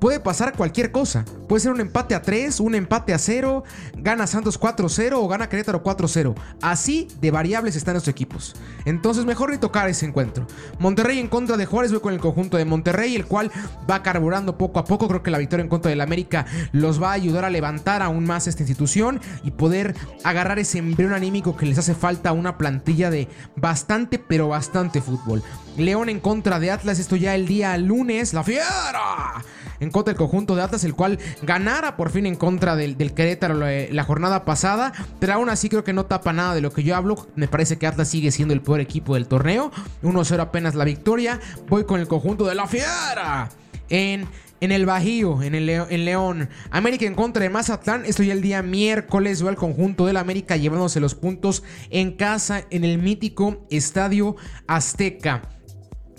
puede 0.00 0.18
pasar 0.18 0.56
cualquier 0.56 0.90
cosa. 0.90 1.24
Puede 1.48 1.60
ser 1.60 1.72
un 1.72 1.80
empate 1.80 2.14
a 2.14 2.22
3, 2.22 2.58
un 2.60 2.74
empate 2.74 3.12
a 3.12 3.18
0, 3.18 3.62
gana 3.96 4.26
Santos 4.26 4.58
4-0 4.58 5.12
o 5.14 5.28
gana 5.28 5.48
Querétaro 5.48 5.82
4-0. 5.84 6.34
Así 6.62 7.08
de 7.20 7.30
variables 7.30 7.76
están 7.76 7.94
los 7.94 8.08
equipos. 8.08 8.56
Entonces 8.84 9.24
mejor 9.24 9.50
ni 9.50 9.58
tocar 9.58 9.88
ese 9.88 10.06
encuentro. 10.06 10.46
Monterrey 10.78 11.18
en 11.18 11.28
contra 11.28 11.56
de 11.56 11.66
Juárez, 11.66 11.92
voy 11.92 12.00
con 12.00 12.14
el 12.14 12.20
conjunto 12.20 12.56
de 12.56 12.64
Monterrey, 12.64 13.14
el 13.14 13.26
cual 13.26 13.52
va 13.88 14.02
carburando 14.02 14.56
poco 14.56 14.80
a 14.80 14.84
poco. 14.84 15.06
Creo 15.06 15.22
que 15.22 15.30
la 15.30 15.38
victoria 15.38 15.62
en 15.62 15.68
contra 15.68 15.90
del 15.90 16.00
América 16.00 16.46
los 16.72 17.00
va 17.00 17.10
a 17.10 17.14
ayudar 17.14 17.44
a 17.44 17.50
levantar 17.50 18.02
aún 18.02 18.24
más 18.24 18.46
esta 18.46 18.62
institución 18.62 19.20
y 19.44 19.50
poder 19.50 19.94
agarrar 20.24 20.58
ese 20.58 20.78
embrión 20.78 21.12
anímico 21.12 21.56
que 21.56 21.66
les 21.66 21.78
hace 21.78 21.94
falta 21.94 22.30
a 22.30 22.32
una 22.32 22.56
plantilla 22.56 23.10
de 23.10 23.28
bastante, 23.56 24.18
pero 24.18 24.48
bastante 24.48 25.02
fútbol. 25.02 25.42
León 25.76 26.08
en 26.08 26.20
contra 26.20 26.58
de 26.58 26.70
Atlas, 26.70 26.98
esto 26.98 27.16
ya 27.16 27.34
el 27.34 27.46
día 27.46 27.76
lunes, 27.76 28.32
la 28.32 28.44
fiera 28.44 29.44
en 29.80 29.90
contra 29.90 30.12
del 30.12 30.18
conjunto 30.18 30.54
de 30.54 30.62
Atlas, 30.62 30.84
el 30.84 30.94
cual 30.94 31.18
ganara 31.42 31.96
por 31.96 32.10
fin 32.10 32.26
en 32.26 32.36
contra 32.36 32.76
del, 32.76 32.96
Querétaro 33.14 33.54
la, 33.54 34.04
jornada 34.04 34.44
pasada, 34.44 34.92
pero 35.18 35.34
aún 35.34 35.48
así 35.48 35.68
creo 35.68 35.84
que 35.84 35.92
no 35.92 36.06
tapa 36.06 36.32
nada 36.32 36.54
de 36.54 36.60
lo 36.60 36.72
que 36.72 36.82
yo 36.82 36.96
hablo. 36.96 37.26
Me 37.34 37.48
parece 37.48 37.78
que 37.78 37.86
Atlas 37.86 38.08
sigue 38.08 38.30
siendo 38.30 38.54
el 38.54 38.60
peor 38.60 38.80
equipo 38.80 39.14
del 39.14 39.26
torneo. 39.26 39.70
1-0 40.02 40.40
apenas 40.40 40.74
la 40.74 40.84
victoria. 40.84 41.40
Voy 41.68 41.84
con 41.84 42.00
el 42.00 42.08
conjunto 42.08 42.46
de 42.46 42.54
la 42.54 42.66
Fiera 42.66 43.48
en 43.88 44.28
en 44.60 44.72
el 44.72 44.86
Bajío, 44.86 45.42
en, 45.42 45.54
el 45.54 45.68
en 45.68 46.04
León. 46.04 46.48
América 46.70 47.06
en 47.06 47.14
contra 47.14 47.42
de 47.42 47.50
Mazatlán. 47.50 48.04
Esto 48.04 48.22
ya 48.22 48.32
el 48.32 48.42
día 48.42 48.62
miércoles. 48.62 49.44
Va 49.44 49.50
el 49.50 49.56
conjunto 49.56 50.06
del 50.06 50.16
América 50.16 50.56
llevándose 50.56 51.00
los 51.00 51.14
puntos 51.14 51.62
en 51.90 52.12
casa 52.12 52.64
en 52.70 52.84
el 52.84 52.98
mítico 52.98 53.66
Estadio 53.70 54.36
Azteca. 54.66 55.59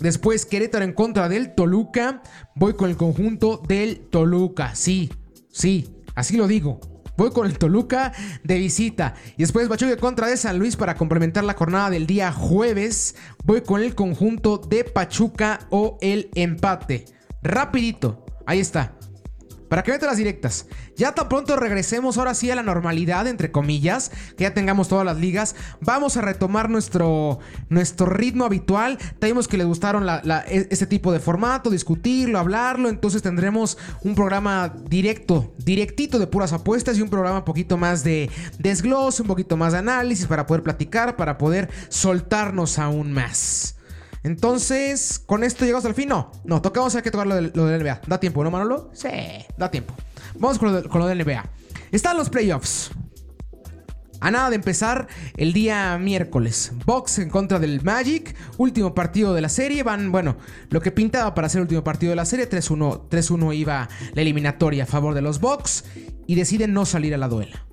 Después 0.02 0.46
Querétaro 0.46 0.84
en 0.84 0.92
contra 0.92 1.28
del 1.28 1.54
Toluca. 1.54 2.22
Voy 2.56 2.74
con 2.74 2.90
el 2.90 2.96
conjunto 2.96 3.62
del 3.68 4.00
Toluca. 4.10 4.74
Sí, 4.74 5.10
sí, 5.52 5.96
así 6.16 6.36
lo 6.36 6.48
digo. 6.48 6.80
Voy 7.16 7.30
con 7.30 7.46
el 7.46 7.56
Toluca 7.56 8.12
de 8.42 8.58
visita. 8.58 9.14
Y 9.36 9.42
después 9.42 9.68
Pachuca 9.68 9.96
contra 9.96 10.26
de 10.26 10.36
San 10.36 10.58
Luis 10.58 10.74
para 10.74 10.96
complementar 10.96 11.44
la 11.44 11.54
jornada 11.54 11.88
del 11.88 12.08
día 12.08 12.32
jueves. 12.32 13.14
Voy 13.44 13.60
con 13.60 13.80
el 13.80 13.94
conjunto 13.94 14.58
de 14.58 14.82
Pachuca 14.82 15.60
o 15.70 15.98
el 16.00 16.30
empate. 16.34 17.04
Rapidito. 17.42 18.26
Ahí 18.44 18.58
está. 18.58 18.96
Para 19.72 19.82
que 19.82 19.90
vete 19.90 20.04
las 20.04 20.18
directas. 20.18 20.66
Ya 20.96 21.12
tan 21.12 21.30
pronto 21.30 21.56
regresemos 21.56 22.18
ahora 22.18 22.34
sí 22.34 22.50
a 22.50 22.54
la 22.54 22.62
normalidad, 22.62 23.26
entre 23.26 23.50
comillas, 23.50 24.10
que 24.36 24.44
ya 24.44 24.52
tengamos 24.52 24.88
todas 24.88 25.06
las 25.06 25.16
ligas. 25.16 25.56
Vamos 25.80 26.18
a 26.18 26.20
retomar 26.20 26.68
nuestro, 26.68 27.38
nuestro 27.70 28.04
ritmo 28.04 28.44
habitual. 28.44 28.98
Tenemos 29.18 29.48
que 29.48 29.56
les 29.56 29.66
gustaron 29.66 30.06
e, 30.06 30.68
este 30.70 30.86
tipo 30.86 31.10
de 31.10 31.20
formato, 31.20 31.70
discutirlo, 31.70 32.38
hablarlo. 32.38 32.90
Entonces 32.90 33.22
tendremos 33.22 33.78
un 34.02 34.14
programa 34.14 34.74
directo, 34.90 35.54
directito 35.56 36.18
de 36.18 36.26
puras 36.26 36.52
apuestas 36.52 36.98
y 36.98 37.00
un 37.00 37.08
programa 37.08 37.38
un 37.38 37.46
poquito 37.46 37.78
más 37.78 38.04
de 38.04 38.28
desglose, 38.58 39.22
un 39.22 39.28
poquito 39.28 39.56
más 39.56 39.72
de 39.72 39.78
análisis 39.78 40.26
para 40.26 40.46
poder 40.46 40.62
platicar, 40.62 41.16
para 41.16 41.38
poder 41.38 41.70
soltarnos 41.88 42.78
aún 42.78 43.10
más. 43.10 43.76
Entonces, 44.24 45.18
¿con 45.18 45.42
esto 45.42 45.64
llegamos 45.64 45.84
al 45.84 45.94
fin? 45.94 46.08
No, 46.08 46.30
no, 46.44 46.62
tocamos 46.62 46.94
hay 46.94 47.02
que 47.02 47.10
tocar 47.10 47.26
lo 47.26 47.34
del, 47.34 47.52
NBA. 47.52 48.02
¿Da 48.06 48.20
tiempo, 48.20 48.44
no, 48.44 48.50
Manolo? 48.50 48.90
Sí, 48.92 49.08
da 49.56 49.70
tiempo. 49.70 49.94
Vamos 50.38 50.58
con 50.58 51.00
lo, 51.00 51.06
del 51.06 51.18
NBA. 51.18 51.44
Están 51.90 52.16
los 52.16 52.30
playoffs. 52.30 52.90
A 54.20 54.30
nada 54.30 54.50
de 54.50 54.56
empezar 54.56 55.08
el 55.36 55.52
día 55.52 55.98
miércoles. 55.98 56.72
Box 56.86 57.18
en 57.18 57.28
contra 57.28 57.58
del 57.58 57.82
Magic. 57.82 58.36
Último 58.56 58.94
partido 58.94 59.34
de 59.34 59.40
la 59.40 59.48
serie. 59.48 59.82
Van, 59.82 60.12
bueno, 60.12 60.36
lo 60.70 60.80
que 60.80 60.92
pintaba 60.92 61.34
para 61.34 61.48
ser 61.48 61.58
el 61.58 61.62
último 61.62 61.82
partido 61.82 62.10
de 62.10 62.16
la 62.16 62.24
serie. 62.24 62.48
3-1. 62.48 63.08
3-1 63.08 63.56
iba 63.56 63.88
la 64.14 64.22
eliminatoria 64.22 64.84
a 64.84 64.86
favor 64.86 65.14
de 65.14 65.22
los 65.22 65.40
Bucks. 65.40 65.84
Y 66.28 66.36
deciden 66.36 66.72
no 66.72 66.86
salir 66.86 67.14
a 67.14 67.18
la 67.18 67.26
duela. 67.26 67.66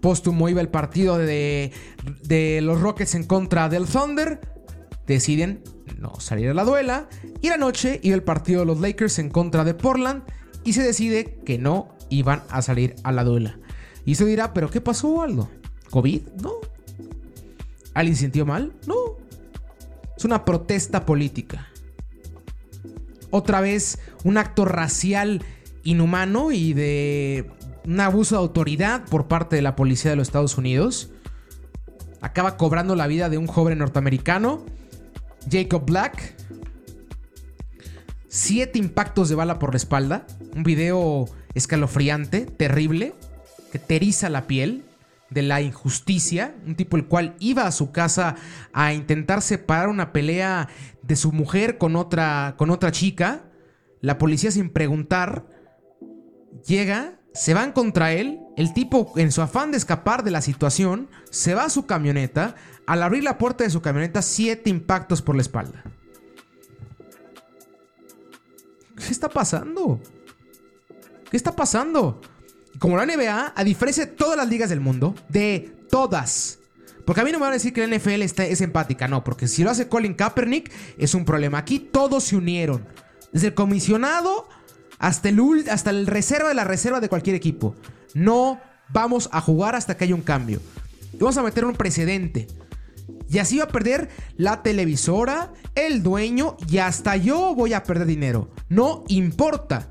Póstumo 0.00 0.48
iba 0.48 0.60
el 0.60 0.68
partido 0.68 1.18
de, 1.18 1.72
de 2.22 2.60
los 2.60 2.80
Rockets 2.80 3.16
en 3.16 3.24
contra 3.24 3.68
del 3.68 3.86
Thunder 3.86 4.53
deciden 5.06 5.62
no 5.98 6.18
salir 6.20 6.50
a 6.50 6.54
la 6.54 6.64
duela 6.64 7.08
y 7.42 7.48
la 7.48 7.56
noche 7.56 8.00
iba 8.02 8.14
el 8.14 8.22
partido 8.22 8.60
de 8.60 8.66
los 8.66 8.80
Lakers 8.80 9.18
en 9.18 9.30
contra 9.30 9.64
de 9.64 9.74
Portland 9.74 10.22
y 10.64 10.72
se 10.72 10.82
decide 10.82 11.38
que 11.44 11.58
no 11.58 11.94
iban 12.08 12.42
a 12.48 12.62
salir 12.62 12.96
a 13.04 13.12
la 13.12 13.24
duela. 13.24 13.58
Y 14.04 14.14
se 14.16 14.24
dirá, 14.24 14.52
¿pero 14.52 14.70
qué 14.70 14.80
pasó, 14.80 15.22
Aldo? 15.22 15.50
¿COVID? 15.90 16.22
No. 16.42 16.52
¿Alguien 17.94 18.16
se 18.16 18.22
sintió 18.22 18.44
mal? 18.46 18.72
No. 18.86 18.94
Es 20.16 20.24
una 20.24 20.44
protesta 20.44 21.06
política. 21.06 21.68
Otra 23.30 23.60
vez 23.60 23.98
un 24.24 24.38
acto 24.38 24.64
racial 24.64 25.44
inhumano 25.82 26.52
y 26.52 26.72
de 26.72 27.50
un 27.84 28.00
abuso 28.00 28.36
de 28.36 28.40
autoridad 28.40 29.04
por 29.06 29.28
parte 29.28 29.56
de 29.56 29.62
la 29.62 29.76
policía 29.76 30.10
de 30.10 30.16
los 30.16 30.28
Estados 30.28 30.56
Unidos. 30.56 31.10
Acaba 32.20 32.56
cobrando 32.56 32.96
la 32.96 33.06
vida 33.06 33.28
de 33.28 33.38
un 33.38 33.46
joven 33.46 33.78
norteamericano 33.78 34.64
Jacob 35.50 35.84
Black. 35.86 36.34
Siete 38.28 38.78
impactos 38.78 39.28
de 39.28 39.34
bala 39.34 39.58
por 39.58 39.72
la 39.72 39.76
espalda. 39.76 40.26
Un 40.54 40.62
video 40.62 41.26
escalofriante, 41.54 42.46
terrible, 42.46 43.14
que 43.70 43.78
te 43.78 44.00
la 44.28 44.46
piel 44.46 44.84
de 45.30 45.42
la 45.42 45.60
injusticia. 45.60 46.54
Un 46.66 46.74
tipo 46.74 46.96
el 46.96 47.06
cual 47.06 47.36
iba 47.38 47.66
a 47.66 47.72
su 47.72 47.92
casa 47.92 48.36
a 48.72 48.92
intentar 48.92 49.42
separar 49.42 49.88
una 49.88 50.12
pelea 50.12 50.68
de 51.02 51.16
su 51.16 51.32
mujer 51.32 51.78
con 51.78 51.96
otra, 51.96 52.54
con 52.56 52.70
otra 52.70 52.90
chica. 52.92 53.44
La 54.00 54.18
policía 54.18 54.50
sin 54.50 54.70
preguntar 54.70 55.46
llega, 56.66 57.20
se 57.32 57.54
van 57.54 57.72
contra 57.72 58.12
él. 58.12 58.40
El 58.56 58.72
tipo 58.72 59.12
en 59.16 59.32
su 59.32 59.42
afán 59.42 59.70
de 59.70 59.78
escapar 59.78 60.22
de 60.22 60.30
la 60.30 60.40
situación 60.40 61.08
se 61.30 61.54
va 61.54 61.64
a 61.64 61.70
su 61.70 61.86
camioneta, 61.86 62.54
al 62.86 63.02
abrir 63.02 63.24
la 63.24 63.38
puerta 63.38 63.64
de 63.64 63.70
su 63.70 63.82
camioneta, 63.82 64.22
siete 64.22 64.70
impactos 64.70 65.22
por 65.22 65.34
la 65.34 65.42
espalda. 65.42 65.82
¿Qué 68.96 69.10
está 69.10 69.28
pasando? 69.28 70.00
¿Qué 71.30 71.36
está 71.36 71.56
pasando? 71.56 72.20
Como 72.78 72.96
la 72.96 73.06
NBA, 73.06 73.54
a 73.56 73.64
diferencia 73.64 74.06
de 74.06 74.12
todas 74.12 74.36
las 74.36 74.48
ligas 74.48 74.68
del 74.68 74.80
mundo, 74.80 75.14
de 75.28 75.76
todas, 75.90 76.58
porque 77.04 77.20
a 77.20 77.24
mí 77.24 77.32
no 77.32 77.38
me 77.38 77.42
van 77.42 77.50
a 77.50 77.54
decir 77.54 77.72
que 77.72 77.86
la 77.86 77.96
NFL 77.96 78.22
está, 78.22 78.44
es 78.46 78.60
empática, 78.60 79.08
no, 79.08 79.24
porque 79.24 79.46
si 79.46 79.62
lo 79.62 79.70
hace 79.70 79.88
Colin 79.88 80.14
Kaepernick 80.14 80.72
es 80.96 81.14
un 81.14 81.24
problema. 81.24 81.58
Aquí 81.58 81.78
todos 81.78 82.24
se 82.24 82.36
unieron, 82.36 82.86
desde 83.32 83.48
el 83.48 83.54
comisionado 83.54 84.48
hasta 84.98 85.28
el, 85.28 85.40
hasta 85.70 85.90
el 85.90 86.06
reserva 86.06 86.48
de 86.48 86.54
la 86.54 86.64
reserva 86.64 87.00
de 87.00 87.08
cualquier 87.08 87.36
equipo. 87.36 87.74
No 88.14 88.60
vamos 88.92 89.28
a 89.32 89.40
jugar 89.40 89.74
hasta 89.74 89.96
que 89.96 90.04
haya 90.04 90.14
un 90.14 90.22
cambio. 90.22 90.60
Vamos 91.18 91.36
a 91.36 91.42
meter 91.42 91.64
un 91.64 91.74
precedente. 91.74 92.46
Y 93.28 93.38
así 93.38 93.58
va 93.58 93.64
a 93.64 93.68
perder 93.68 94.08
la 94.36 94.62
televisora, 94.62 95.52
el 95.74 96.02
dueño 96.02 96.56
y 96.68 96.78
hasta 96.78 97.16
yo 97.16 97.54
voy 97.54 97.72
a 97.72 97.82
perder 97.82 98.06
dinero. 98.06 98.50
No 98.68 99.04
importa. 99.08 99.90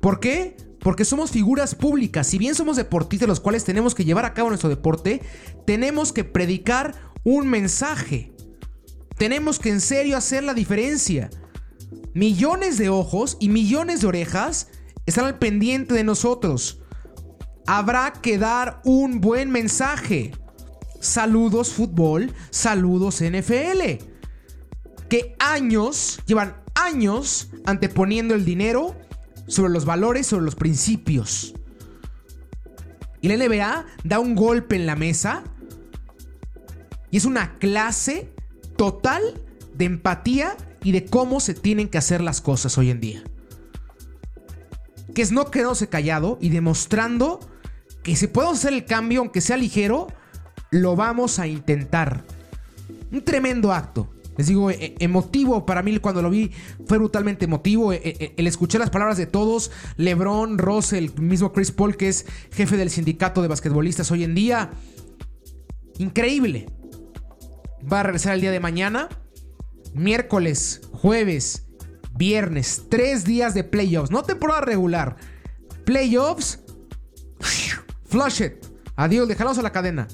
¿Por 0.00 0.20
qué? 0.20 0.56
Porque 0.80 1.04
somos 1.04 1.30
figuras 1.30 1.74
públicas. 1.74 2.26
Si 2.26 2.38
bien 2.38 2.54
somos 2.54 2.76
deportistas 2.76 3.28
los 3.28 3.40
cuales 3.40 3.64
tenemos 3.64 3.94
que 3.94 4.04
llevar 4.04 4.24
a 4.24 4.34
cabo 4.34 4.48
nuestro 4.48 4.68
deporte, 4.68 5.20
tenemos 5.66 6.12
que 6.12 6.24
predicar 6.24 6.94
un 7.24 7.48
mensaje. 7.48 8.32
Tenemos 9.16 9.58
que 9.58 9.70
en 9.70 9.80
serio 9.80 10.16
hacer 10.16 10.44
la 10.44 10.54
diferencia. 10.54 11.30
Millones 12.14 12.78
de 12.78 12.88
ojos 12.88 13.36
y 13.40 13.48
millones 13.48 14.00
de 14.00 14.06
orejas 14.06 14.68
están 15.06 15.24
al 15.24 15.38
pendiente 15.38 15.94
de 15.94 16.04
nosotros. 16.04 16.82
Habrá 17.66 18.12
que 18.12 18.38
dar 18.38 18.80
un 18.84 19.20
buen 19.20 19.50
mensaje. 19.50 20.32
Saludos 21.00 21.72
fútbol, 21.72 22.32
saludos 22.50 23.20
NFL. 23.20 24.04
Que 25.08 25.36
años, 25.38 26.20
llevan 26.26 26.56
años 26.74 27.50
anteponiendo 27.64 28.34
el 28.34 28.44
dinero 28.44 28.94
sobre 29.48 29.72
los 29.72 29.84
valores, 29.84 30.26
sobre 30.26 30.44
los 30.44 30.54
principios. 30.54 31.54
Y 33.20 33.28
la 33.28 33.36
NBA 33.36 33.86
da 34.04 34.20
un 34.20 34.36
golpe 34.36 34.76
en 34.76 34.86
la 34.86 34.94
mesa 34.94 35.42
y 37.10 37.16
es 37.16 37.24
una 37.24 37.54
clase 37.54 38.32
total 38.76 39.22
de 39.74 39.86
empatía 39.86 40.56
y 40.82 40.92
de 40.92 41.04
cómo 41.04 41.40
se 41.40 41.54
tienen 41.54 41.88
que 41.88 41.98
hacer 41.98 42.20
las 42.20 42.40
cosas 42.40 42.78
hoy 42.78 42.90
en 42.90 43.00
día. 43.00 43.24
Que 45.14 45.22
es 45.22 45.32
no 45.32 45.50
quedándose 45.50 45.88
callado 45.88 46.38
y 46.40 46.50
demostrando 46.50 47.40
que 48.06 48.14
si 48.14 48.28
podemos 48.28 48.58
hacer 48.58 48.72
el 48.72 48.84
cambio, 48.84 49.18
aunque 49.18 49.40
sea 49.40 49.56
ligero, 49.56 50.06
lo 50.70 50.94
vamos 50.94 51.40
a 51.40 51.48
intentar. 51.48 52.22
Un 53.10 53.24
tremendo 53.24 53.72
acto. 53.72 54.08
Les 54.36 54.46
digo, 54.46 54.70
e- 54.70 54.94
emotivo 55.00 55.66
para 55.66 55.82
mí 55.82 55.98
cuando 55.98 56.22
lo 56.22 56.30
vi 56.30 56.52
fue 56.86 56.98
brutalmente 56.98 57.46
emotivo. 57.46 57.92
E- 57.92 58.00
e- 58.04 58.34
El 58.36 58.46
escuchar 58.46 58.80
las 58.80 58.90
palabras 58.90 59.18
de 59.18 59.26
todos, 59.26 59.72
LeBron, 59.96 60.56
Ross, 60.56 60.92
el 60.92 61.12
mismo 61.20 61.52
Chris 61.52 61.72
Paul, 61.72 61.96
que 61.96 62.06
es 62.06 62.26
jefe 62.52 62.76
del 62.76 62.90
sindicato 62.90 63.42
de 63.42 63.48
basquetbolistas 63.48 64.08
hoy 64.12 64.22
en 64.22 64.36
día. 64.36 64.70
Increíble. 65.98 66.66
Va 67.92 68.00
a 68.00 68.02
regresar 68.04 68.34
el 68.34 68.40
día 68.40 68.52
de 68.52 68.60
mañana. 68.60 69.08
Miércoles, 69.94 70.82
jueves, 70.92 71.66
viernes. 72.16 72.84
Tres 72.88 73.24
días 73.24 73.52
de 73.52 73.64
playoffs. 73.64 74.12
No 74.12 74.22
temporada 74.22 74.60
regular. 74.60 75.16
Playoffs. 75.84 76.60
Flush 78.08 78.42
it. 78.42 78.66
Adiós, 78.96 79.28
déjalos 79.28 79.58
a 79.58 79.62
la 79.62 79.70
cadena. 79.70 80.08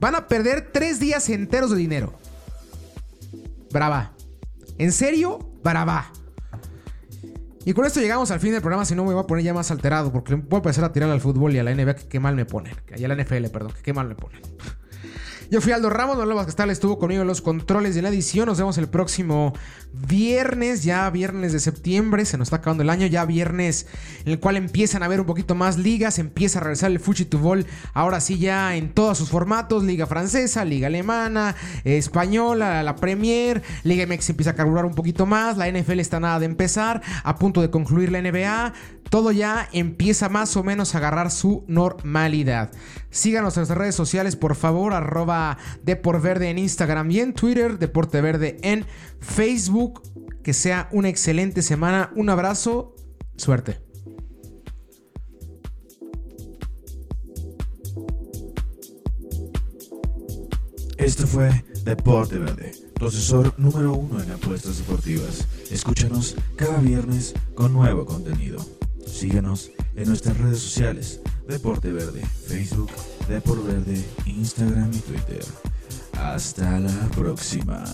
Van 0.00 0.14
a 0.14 0.28
perder 0.28 0.70
tres 0.72 1.00
días 1.00 1.28
enteros 1.28 1.70
de 1.70 1.76
dinero. 1.76 2.14
Brava. 3.70 4.12
¿En 4.78 4.92
serio? 4.92 5.38
Brava. 5.62 6.10
Y 7.64 7.74
con 7.74 7.84
esto 7.84 8.00
llegamos 8.00 8.30
al 8.30 8.40
fin 8.40 8.52
del 8.52 8.62
programa, 8.62 8.84
si 8.84 8.94
no 8.94 9.04
me 9.04 9.12
voy 9.12 9.22
a 9.22 9.26
poner 9.26 9.44
ya 9.44 9.52
más 9.52 9.70
alterado, 9.70 10.10
porque 10.10 10.34
voy 10.34 10.46
a 10.52 10.56
empezar 10.56 10.84
a 10.84 10.92
tirar 10.92 11.10
al 11.10 11.20
fútbol 11.20 11.54
y 11.54 11.58
a 11.58 11.62
la 11.62 11.74
NBA 11.74 11.96
que 11.96 12.08
qué 12.08 12.20
mal 12.20 12.34
me 12.34 12.46
ponen. 12.46 12.74
Y 12.96 13.04
a 13.04 13.08
la 13.08 13.14
NFL, 13.14 13.46
perdón, 13.52 13.72
que 13.72 13.82
qué 13.82 13.92
mal 13.92 14.08
me 14.08 14.14
ponen. 14.14 14.40
Yo 15.50 15.62
fui 15.62 15.72
Aldo 15.72 15.88
Ramos, 15.88 16.18
Manuel 16.18 16.36
Vázquez 16.36 16.58
estuvo 16.68 16.98
conmigo 16.98 17.22
en 17.22 17.26
los 17.26 17.40
controles 17.40 17.94
de 17.94 18.02
la 18.02 18.10
edición. 18.10 18.44
Nos 18.44 18.58
vemos 18.58 18.76
el 18.76 18.86
próximo 18.86 19.54
viernes, 19.94 20.84
ya 20.84 21.08
viernes 21.08 21.54
de 21.54 21.58
septiembre, 21.58 22.26
se 22.26 22.36
nos 22.36 22.48
está 22.48 22.56
acabando 22.56 22.82
el 22.82 22.90
año, 22.90 23.06
ya 23.06 23.24
viernes 23.24 23.86
en 24.26 24.32
el 24.32 24.40
cual 24.40 24.58
empiezan 24.58 25.02
a 25.02 25.06
haber 25.06 25.20
un 25.20 25.26
poquito 25.26 25.54
más 25.54 25.78
ligas, 25.78 26.18
empieza 26.18 26.58
a 26.58 26.62
regresar 26.64 26.90
el 26.90 27.00
Fuchitubol, 27.00 27.64
ahora 27.94 28.20
sí 28.20 28.38
ya 28.38 28.76
en 28.76 28.92
todos 28.92 29.16
sus 29.16 29.30
formatos, 29.30 29.84
liga 29.84 30.06
francesa, 30.06 30.66
liga 30.66 30.88
alemana, 30.88 31.56
española, 31.84 32.82
la 32.82 32.96
Premier, 32.96 33.62
Liga 33.84 34.06
MX 34.06 34.28
empieza 34.28 34.50
a 34.50 34.54
carburar 34.54 34.84
un 34.84 34.94
poquito 34.94 35.24
más, 35.24 35.56
la 35.56 35.70
NFL 35.70 36.00
está 36.00 36.20
nada 36.20 36.40
de 36.40 36.44
empezar, 36.46 37.00
a 37.24 37.36
punto 37.36 37.62
de 37.62 37.70
concluir 37.70 38.12
la 38.12 38.20
NBA, 38.20 38.74
todo 39.08 39.32
ya 39.32 39.66
empieza 39.72 40.28
más 40.28 40.54
o 40.58 40.62
menos 40.62 40.94
a 40.94 40.98
agarrar 40.98 41.30
su 41.30 41.64
normalidad. 41.66 42.70
Síganos 43.10 43.56
en 43.56 43.62
nuestras 43.62 43.78
redes 43.78 43.94
sociales, 43.94 44.36
por 44.36 44.54
favor, 44.54 44.92
arroba 44.92 45.37
Deporverde 45.82 46.50
en 46.50 46.58
Instagram 46.58 47.10
y 47.10 47.20
en 47.20 47.34
Twitter, 47.34 47.78
Deporte 47.78 48.20
Verde 48.20 48.58
en 48.62 48.84
Facebook. 49.20 50.02
Que 50.42 50.52
sea 50.52 50.88
una 50.92 51.08
excelente 51.08 51.62
semana. 51.62 52.10
Un 52.14 52.30
abrazo. 52.30 52.94
Suerte. 53.36 53.88
Esto 60.98 61.28
fue 61.28 61.64
Deporte 61.84 62.38
Verde, 62.38 62.72
tu 62.98 63.06
asesor 63.06 63.54
número 63.56 63.94
uno 63.94 64.20
en 64.20 64.30
apuestas 64.32 64.78
deportivas. 64.78 65.46
Escúchanos 65.70 66.34
cada 66.56 66.78
viernes 66.78 67.34
con 67.54 67.72
nuevo 67.72 68.04
contenido. 68.04 68.58
Síguenos 69.06 69.70
en 69.94 70.08
nuestras 70.08 70.36
redes 70.36 70.58
sociales, 70.58 71.20
Deporte 71.46 71.92
Verde, 71.92 72.22
Facebook, 72.46 72.90
Deporte 73.28 73.62
Verde, 73.62 74.04
Instagram 74.24 74.90
y 74.92 74.98
Twitter. 75.00 75.44
Hasta 76.14 76.80
la 76.80 77.08
próxima. 77.14 77.84